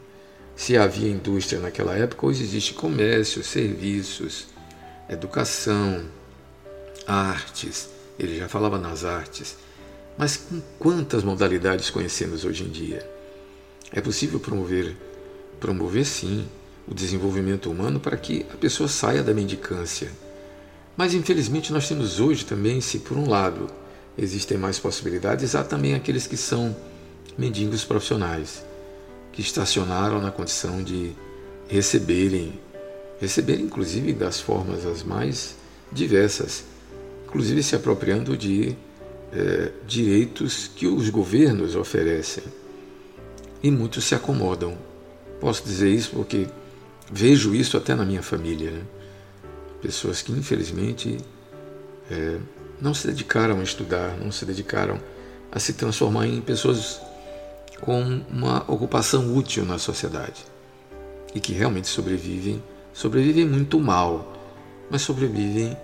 Se 0.56 0.78
havia 0.78 1.10
indústria 1.10 1.60
naquela 1.60 1.96
época, 1.98 2.28
hoje 2.28 2.44
existe 2.44 2.76
comércio, 2.76 3.44
serviços, 3.44 4.50
educação, 5.10 6.06
artes. 7.08 7.90
Ele 8.20 8.38
já 8.38 8.48
falava 8.48 8.78
nas 8.78 9.04
artes. 9.04 9.58
Mas 10.16 10.38
com 10.38 10.62
quantas 10.78 11.24
modalidades 11.24 11.90
conhecemos 11.90 12.46
hoje 12.46 12.64
em 12.66 12.70
dia? 12.70 13.19
É 13.92 14.02
possível 14.02 14.40
promover, 14.40 14.96
promover 15.60 16.06
sim, 16.06 16.48
o 16.88 16.94
desenvolvimento 16.94 17.70
humano 17.70 18.00
para 18.00 18.18
que 18.18 18.46
a 18.52 18.58
pessoa 18.58 18.90
saia 18.90 19.22
da 19.22 19.34
mendicância. 19.34 20.12
Mas 20.98 21.14
infelizmente 21.14 21.72
nós 21.72 21.88
temos 21.88 22.20
hoje 22.20 22.46
também, 22.46 22.82
se 22.82 23.00
por 23.00 23.18
um 23.18 23.30
lado 23.30 23.68
existem 24.18 24.58
mais 24.58 24.80
possibilidades, 24.80 25.56
há 25.56 25.64
também 25.64 25.94
aqueles 25.94 26.28
que 26.28 26.36
são 26.36 26.76
mendigos 27.38 27.86
profissionais 27.86 28.66
que 29.32 29.42
estacionaram 29.42 30.20
na 30.22 30.32
condição 30.32 30.84
de 30.84 31.14
receberem, 31.68 32.60
receberem 33.22 33.66
inclusive 33.66 34.12
das 34.12 34.40
formas 34.40 34.86
as 34.86 35.04
mais 35.04 35.56
diversas, 35.92 36.64
inclusive 37.28 37.62
se 37.64 37.76
apropriando 37.76 38.36
de 38.36 38.76
é, 39.32 39.72
direitos 39.88 40.70
que 40.76 40.88
os 40.88 41.10
governos 41.10 41.76
oferecem. 41.76 42.44
E 43.62 43.70
muitos 43.70 44.06
se 44.06 44.16
acomodam. 44.16 44.78
Posso 45.40 45.64
dizer 45.64 45.90
isso 45.90 46.12
porque 46.12 46.48
vejo 47.12 47.54
isso 47.54 47.78
até 47.78 47.96
na 47.96 48.06
minha 48.06 48.24
família. 48.24 48.72
Né? 48.72 48.82
Pessoas 49.82 50.22
que, 50.22 50.32
infelizmente, 50.32 51.18
é, 52.10 52.38
não 52.82 52.94
se 52.94 53.08
dedicaram 53.08 53.60
a 53.60 53.64
estudar, 53.64 54.18
não 54.18 54.32
se 54.32 54.46
dedicaram 54.46 55.00
a 55.52 55.60
se 55.60 55.74
transformar 55.74 56.28
em 56.28 56.42
pessoas 56.42 57.02
com 57.82 58.22
uma 58.30 58.60
ocupação 58.72 59.36
útil 59.36 59.66
na 59.66 59.78
sociedade 59.78 60.46
e 61.34 61.40
que 61.40 61.54
realmente 61.54 61.88
sobrevivem, 61.88 62.62
sobrevivem 62.94 63.46
muito 63.46 63.80
mal, 63.80 64.34
mas 64.90 65.02
sobrevivem 65.02 65.78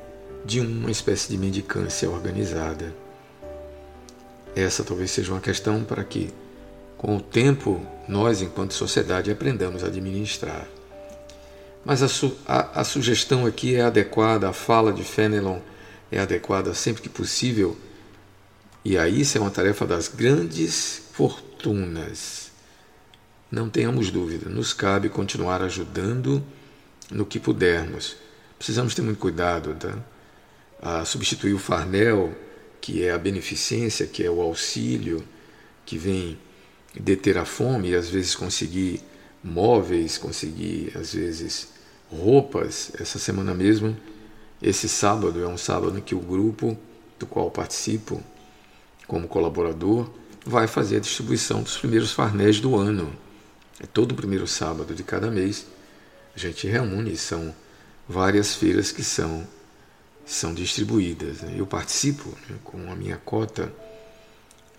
de 0.44 0.60
uma 0.60 0.92
espécie 0.92 1.30
de 1.30 1.38
mendicância 1.38 2.10
organizada. 2.10 2.94
Essa 4.56 4.84
talvez 4.84 5.12
seja 5.12 5.32
uma 5.32 5.42
questão 5.42 5.84
para 5.84 6.04
que, 6.04 6.34
com 7.06 7.18
o 7.18 7.22
tempo, 7.22 7.86
nós, 8.08 8.41
enquanto 8.41 8.74
sociedade, 8.74 9.30
aprendamos 9.30 9.84
a 9.84 9.88
administrar. 9.88 10.68
Mas 11.86 12.02
a, 12.02 12.08
su 12.08 12.36
a, 12.48 12.82
a 12.82 12.84
sugestão 12.84 13.46
aqui 13.46 13.76
é 13.76 13.82
adequada, 13.82 14.50
a 14.50 14.54
fala 14.54 14.91
de 14.91 15.04
Fenelon 15.04 15.60
é 16.12 16.18
adequada 16.18 16.74
sempre 16.74 17.04
que 17.04 17.10
possível, 17.10 17.78
e 18.84 18.98
aí 18.98 19.22
isso 19.22 19.38
é 19.38 19.41
uma 19.41 19.52
tarefa 19.52 19.86
das 19.86 20.08
grandes 20.08 21.04
fortunas. 21.12 22.50
Não 23.52 23.70
tenhamos 23.70 24.10
dúvida, 24.10 24.50
nos 24.50 24.74
cabe 24.74 25.08
continuar 25.08 25.62
ajudando 25.62 26.44
no 27.12 27.24
que 27.24 27.39
pudermos. 27.39 28.15
Precisamos 28.58 28.96
ter 28.96 29.04
muito 29.04 29.20
cuidado, 29.20 29.76
tá? 29.76 29.96
A 30.82 31.06
substituir 31.06 31.54
o 31.54 31.60
farnel, 31.60 32.36
que 32.82 33.04
é 33.04 33.12
a 33.12 33.18
beneficência, 33.20 34.08
que 34.08 34.24
é 34.24 34.32
o 34.32 34.41
auxílio, 34.41 35.24
que 35.86 36.00
vem 36.00 36.39
deter 36.99 37.38
a 37.38 37.45
fome 37.45 37.89
e 37.89 37.95
às 37.95 38.10
vezes 38.10 38.36
conseguir 38.36 39.01
móveis, 39.43 40.17
conseguir 40.17 40.91
às 40.95 41.13
vezes 41.13 41.69
roupas. 42.12 42.91
Essa 42.99 43.19
semana 43.19 43.53
mesmo, 43.53 43.95
esse 44.62 44.88
sábado 44.88 45.43
é 45.43 45.47
um 45.47 45.58
sábado 45.58 45.97
em 45.97 46.01
que 46.01 46.15
o 46.15 46.19
grupo 46.19 46.77
do 47.19 47.25
qual 47.25 47.51
participo 47.51 48.21
como 49.08 49.27
colaborador 49.27 50.10
vai 50.45 50.67
fazer 50.67 50.97
a 50.97 50.99
distribuição 50.99 51.62
dos 51.62 51.77
primeiros 51.77 52.12
farnéis 52.12 52.60
do 52.60 52.75
ano. 52.75 53.15
É 53.79 53.86
todo 53.86 54.13
o 54.13 54.15
primeiro 54.15 54.47
sábado 54.47 54.93
de 54.93 55.03
cada 55.03 55.29
mês. 55.29 55.65
A 56.36 56.39
gente 56.39 56.67
reúne, 56.67 57.15
são 57.17 57.53
várias 58.08 58.55
feiras 58.55 58.91
que 58.91 59.03
são, 59.03 59.45
são 60.25 60.53
distribuídas. 60.53 61.41
Né? 61.41 61.55
Eu 61.58 61.65
participo 61.65 62.29
né, 62.49 62.58
com 62.63 62.91
a 62.91 62.95
minha 62.95 63.17
cota 63.17 63.71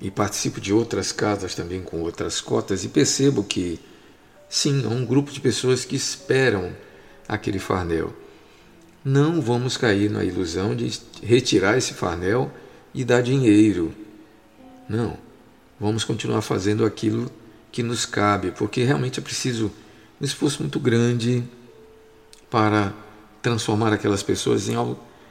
e 0.00 0.10
participo 0.10 0.60
de 0.60 0.72
outras 0.72 1.12
casas 1.12 1.54
também 1.54 1.82
com 1.82 2.00
outras 2.00 2.40
cotas 2.40 2.84
e 2.84 2.88
percebo 2.88 3.42
que, 3.42 3.80
sim, 4.48 4.84
há 4.84 4.88
um 4.88 5.04
grupo 5.04 5.30
de 5.30 5.40
pessoas 5.40 5.84
que 5.84 5.96
esperam 5.96 6.72
aquele 7.28 7.58
farnel. 7.58 8.14
Não 9.04 9.40
vamos 9.40 9.76
cair 9.76 10.10
na 10.10 10.24
ilusão 10.24 10.74
de 10.74 11.00
retirar 11.22 11.78
esse 11.78 11.94
farnel 11.94 12.50
e 12.92 13.04
dar 13.04 13.22
dinheiro. 13.22 13.94
Não. 14.88 15.16
Vamos 15.78 16.04
continuar 16.04 16.42
fazendo 16.42 16.84
aquilo 16.84 17.30
que 17.70 17.82
nos 17.82 18.06
cabe, 18.06 18.50
porque 18.50 18.82
realmente 18.82 19.20
é 19.20 19.22
preciso 19.22 19.70
um 20.20 20.24
esforço 20.24 20.62
muito 20.62 20.80
grande 20.80 21.44
para 22.50 22.94
transformar 23.42 23.92
aquelas 23.92 24.22
pessoas 24.22 24.68
em 24.68 24.74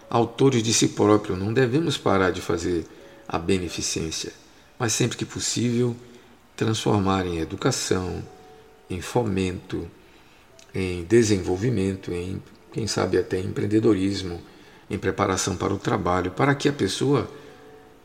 autores 0.10 0.62
de 0.62 0.72
si 0.74 0.90
próprio. 0.90 1.36
Não 1.36 1.52
devemos 1.52 1.98
parar 1.98 2.32
de 2.32 2.42
fazer 2.42 2.86
a 3.28 3.40
beneficência, 3.40 4.32
mas 4.80 4.94
sempre 4.94 5.18
que 5.18 5.26
possível, 5.26 5.96
transformar 6.56 7.26
em 7.26 7.40
educação, 7.40 8.24
em 8.90 9.02
fomento, 9.02 9.90
em 10.74 11.04
desenvolvimento, 11.04 12.12
em 12.12 12.42
quem 12.72 12.88
sabe 12.88 13.18
até 13.18 13.40
empreendedorismo, 13.40 14.42
em 14.90 14.98
preparação 14.98 15.56
para 15.56 15.74
o 15.74 15.78
trabalho, 15.78 16.32
para 16.32 16.54
que 16.54 16.70
a 16.70 16.74
pessoa 16.74 17.30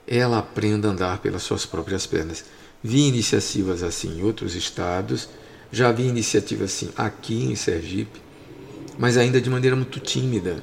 ela 0.06 0.38
aprenda 0.38 0.88
a 0.88 0.92
andar 0.92 1.18
pelas 1.18 1.42
suas 1.42 1.66
próprias 1.66 2.06
pernas. 2.06 2.44
Vi 2.82 3.08
iniciativas 3.08 3.82
assim 3.82 4.18
em 4.18 4.22
outros 4.22 4.54
estados, 4.54 5.28
já 5.70 5.92
vi 5.92 6.04
iniciativas 6.04 6.72
assim 6.72 6.90
aqui 6.96 7.44
em 7.44 7.54
Sergipe, 7.54 8.20
mas 8.98 9.16
ainda 9.16 9.40
de 9.40 9.50
maneira 9.50 9.76
muito 9.76 10.00
tímida. 10.00 10.62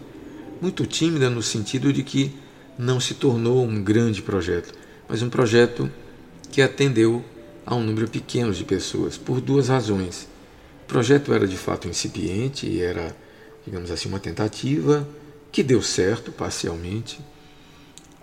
Muito 0.59 0.85
tímida 0.85 1.29
no 1.29 1.43
sentido 1.43 1.93
de 1.93 2.03
que 2.03 2.35
não 2.77 2.99
se 2.99 3.13
tornou 3.13 3.63
um 3.63 3.83
grande 3.83 4.21
projeto, 4.21 4.73
mas 5.07 5.21
um 5.21 5.29
projeto 5.29 5.91
que 6.51 6.61
atendeu 6.61 7.23
a 7.65 7.75
um 7.75 7.83
número 7.83 8.07
pequeno 8.07 8.53
de 8.53 8.63
pessoas, 8.63 9.17
por 9.17 9.41
duas 9.41 9.67
razões. 9.67 10.27
O 10.83 10.87
projeto 10.87 11.33
era 11.33 11.47
de 11.47 11.57
fato 11.57 11.87
incipiente 11.87 12.65
e 12.65 12.81
era, 12.81 13.15
digamos 13.65 13.91
assim, 13.91 14.07
uma 14.07 14.19
tentativa 14.19 15.07
que 15.51 15.61
deu 15.63 15.81
certo 15.81 16.31
parcialmente, 16.31 17.19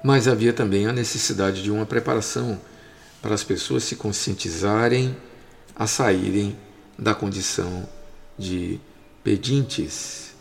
mas 0.03 0.29
havia 0.29 0.53
também 0.53 0.87
a 0.87 0.93
necessidade 0.93 1.63
de 1.63 1.71
uma 1.71 1.87
preparação 1.87 2.61
para 3.21 3.35
as 3.35 3.45
pessoas 3.45 3.85
se 3.85 3.97
conscientizarem 3.97 5.17
a 5.75 5.87
saírem 5.87 6.57
da 6.99 7.15
condição 7.15 7.89
de 8.39 8.79
pedintes. 9.23 10.35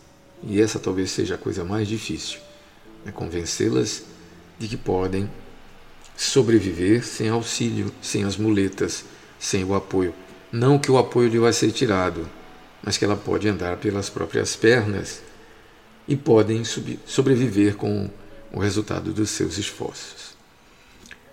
E 0.44 0.62
essa 0.62 0.80
talvez 0.80 1.12
seja 1.12 1.36
a 1.36 1.38
coisa 1.38 1.64
mais 1.64 1.88
difícil, 1.88 2.40
é 3.06 3.12
convencê-las 3.12 4.04
de 4.60 4.68
que 4.68 4.78
podem 4.78 5.30
sobreviver 6.16 7.06
sem 7.06 7.30
auxílio, 7.30 7.92
sem 8.02 8.24
as 8.24 8.38
muletas, 8.38 9.06
sem 9.40 9.64
o 9.64 9.74
apoio. 9.74 10.14
Não 10.52 10.78
que 10.78 10.92
o 10.92 10.98
apoio 10.98 11.30
lhe 11.30 11.40
vai 11.40 11.52
ser 11.52 11.72
tirado, 11.72 12.30
mas 12.82 12.98
que 12.98 13.06
ela 13.06 13.16
pode 13.16 13.48
andar 13.48 13.78
pelas 13.78 14.10
próprias 14.10 14.56
pernas 14.56 15.22
e 16.08 16.16
podem 16.16 16.64
sobreviver 17.06 17.76
com 17.76 18.10
o 18.52 18.60
resultado 18.60 19.12
dos 19.12 19.30
seus 19.30 19.58
esforços. 19.58 20.34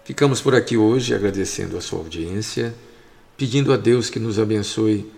Ficamos 0.04 0.40
por 0.40 0.54
aqui 0.54 0.76
hoje 0.76 1.14
agradecendo 1.14 1.76
a 1.76 1.80
sua 1.80 1.98
audiência, 1.98 2.74
pedindo 3.36 3.72
a 3.72 3.76
Deus 3.76 4.08
que 4.08 4.18
nos 4.18 4.38
abençoe 4.38 5.10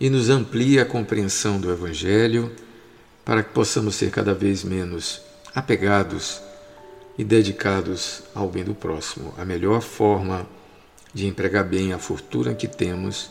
e 0.00 0.08
nos 0.08 0.30
amplie 0.30 0.80
a 0.80 0.84
compreensão 0.84 1.60
do 1.60 1.70
Evangelho 1.70 2.50
para 3.24 3.42
que 3.42 3.52
possamos 3.52 3.94
ser 3.94 4.10
cada 4.10 4.32
vez 4.32 4.64
menos 4.64 5.20
apegados 5.54 6.40
e 7.20 7.24
dedicados 7.24 8.22
ao 8.34 8.48
bem 8.48 8.64
do 8.64 8.74
próximo. 8.74 9.34
A 9.36 9.44
melhor 9.44 9.82
forma 9.82 10.48
de 11.12 11.26
empregar 11.26 11.64
bem 11.64 11.92
a 11.92 11.98
fortuna 11.98 12.54
que 12.54 12.66
temos, 12.66 13.28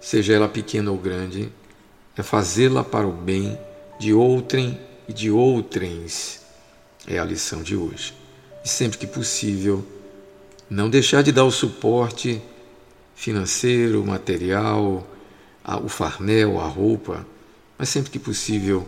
seja 0.00 0.34
ela 0.34 0.48
pequena 0.48 0.92
ou 0.92 0.96
grande, 0.96 1.50
é 2.16 2.22
fazê-la 2.22 2.84
para 2.84 3.08
o 3.08 3.10
bem 3.10 3.58
de 3.98 4.14
outrem 4.14 4.78
e 5.08 5.12
de 5.12 5.32
outrens. 5.32 6.42
É 7.08 7.18
a 7.18 7.24
lição 7.24 7.60
de 7.60 7.74
hoje. 7.74 8.14
E 8.64 8.68
sempre 8.68 8.98
que 8.98 9.06
possível, 9.08 9.84
não 10.70 10.88
deixar 10.88 11.22
de 11.22 11.32
dar 11.32 11.44
o 11.44 11.50
suporte 11.50 12.40
financeiro, 13.16 14.06
material, 14.06 15.04
o 15.82 15.88
farnel, 15.88 16.60
a 16.60 16.68
roupa, 16.68 17.26
mas 17.76 17.88
sempre 17.88 18.12
que 18.12 18.18
possível, 18.20 18.86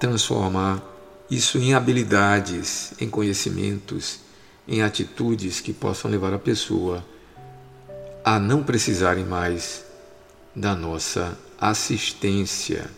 transformar 0.00 0.82
isso 1.30 1.58
em 1.58 1.74
habilidades, 1.74 2.92
em 3.00 3.08
conhecimentos, 3.08 4.20
em 4.66 4.82
atitudes 4.82 5.60
que 5.60 5.72
possam 5.72 6.10
levar 6.10 6.32
a 6.32 6.38
pessoa 6.38 7.04
a 8.24 8.38
não 8.38 8.62
precisarem 8.62 9.24
mais 9.24 9.84
da 10.54 10.74
nossa 10.74 11.38
assistência, 11.58 12.90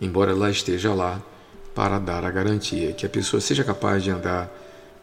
embora 0.00 0.32
ela 0.32 0.50
esteja 0.50 0.92
lá 0.92 1.22
para 1.74 1.98
dar 1.98 2.24
a 2.24 2.30
garantia 2.30 2.92
que 2.92 3.06
a 3.06 3.08
pessoa 3.08 3.40
seja 3.40 3.64
capaz 3.64 4.02
de 4.02 4.10
andar 4.10 4.50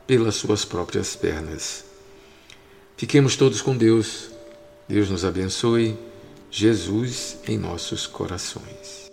pelas 0.06 0.36
suas 0.36 0.66
próprias 0.66 1.16
pernas. 1.16 1.86
Fiquemos 2.98 3.36
todos 3.36 3.62
com 3.62 3.76
Deus. 3.78 4.30
Deus 4.88 5.10
nos 5.10 5.24
abençoe. 5.24 5.98
Jesus 6.52 7.38
em 7.48 7.58
nossos 7.58 8.08
corações. 8.08 9.09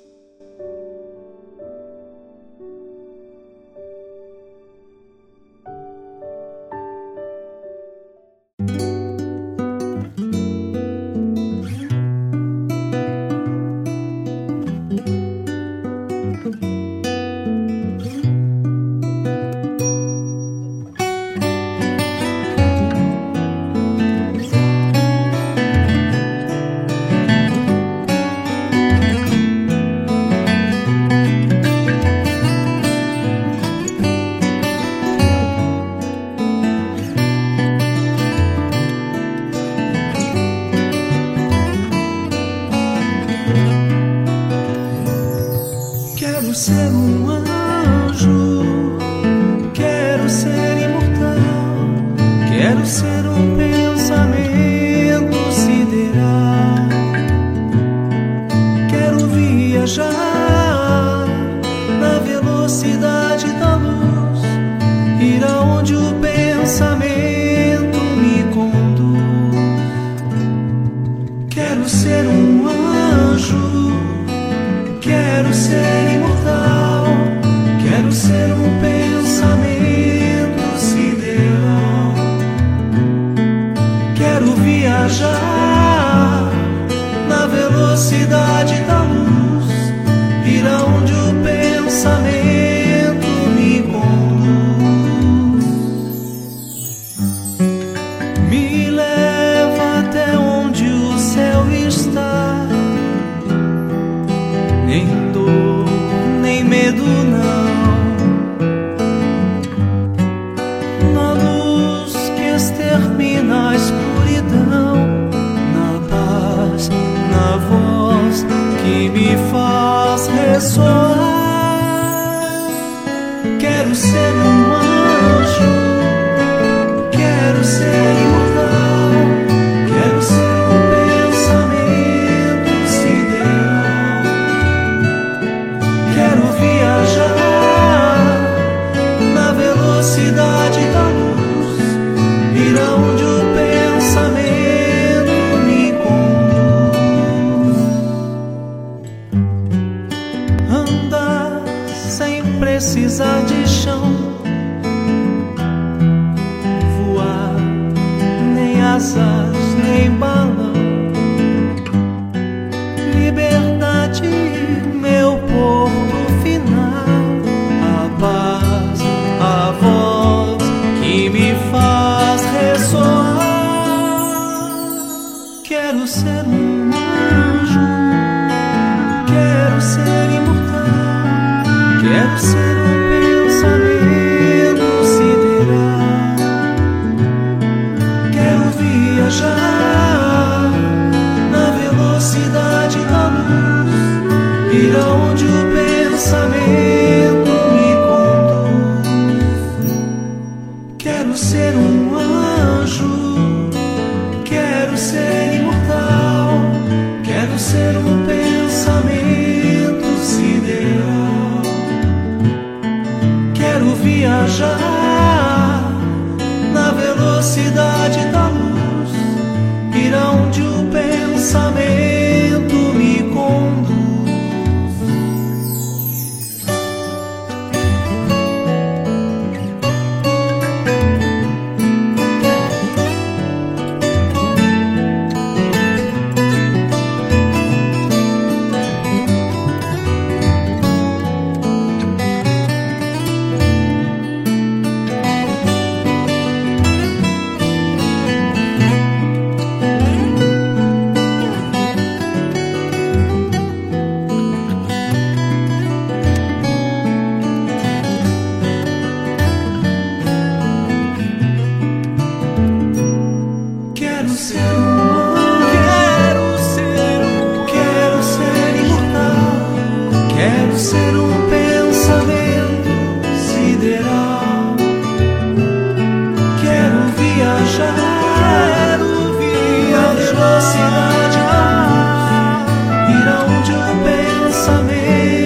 onde 283.29 283.73
o 283.73 284.05
pensamento. 284.05 285.46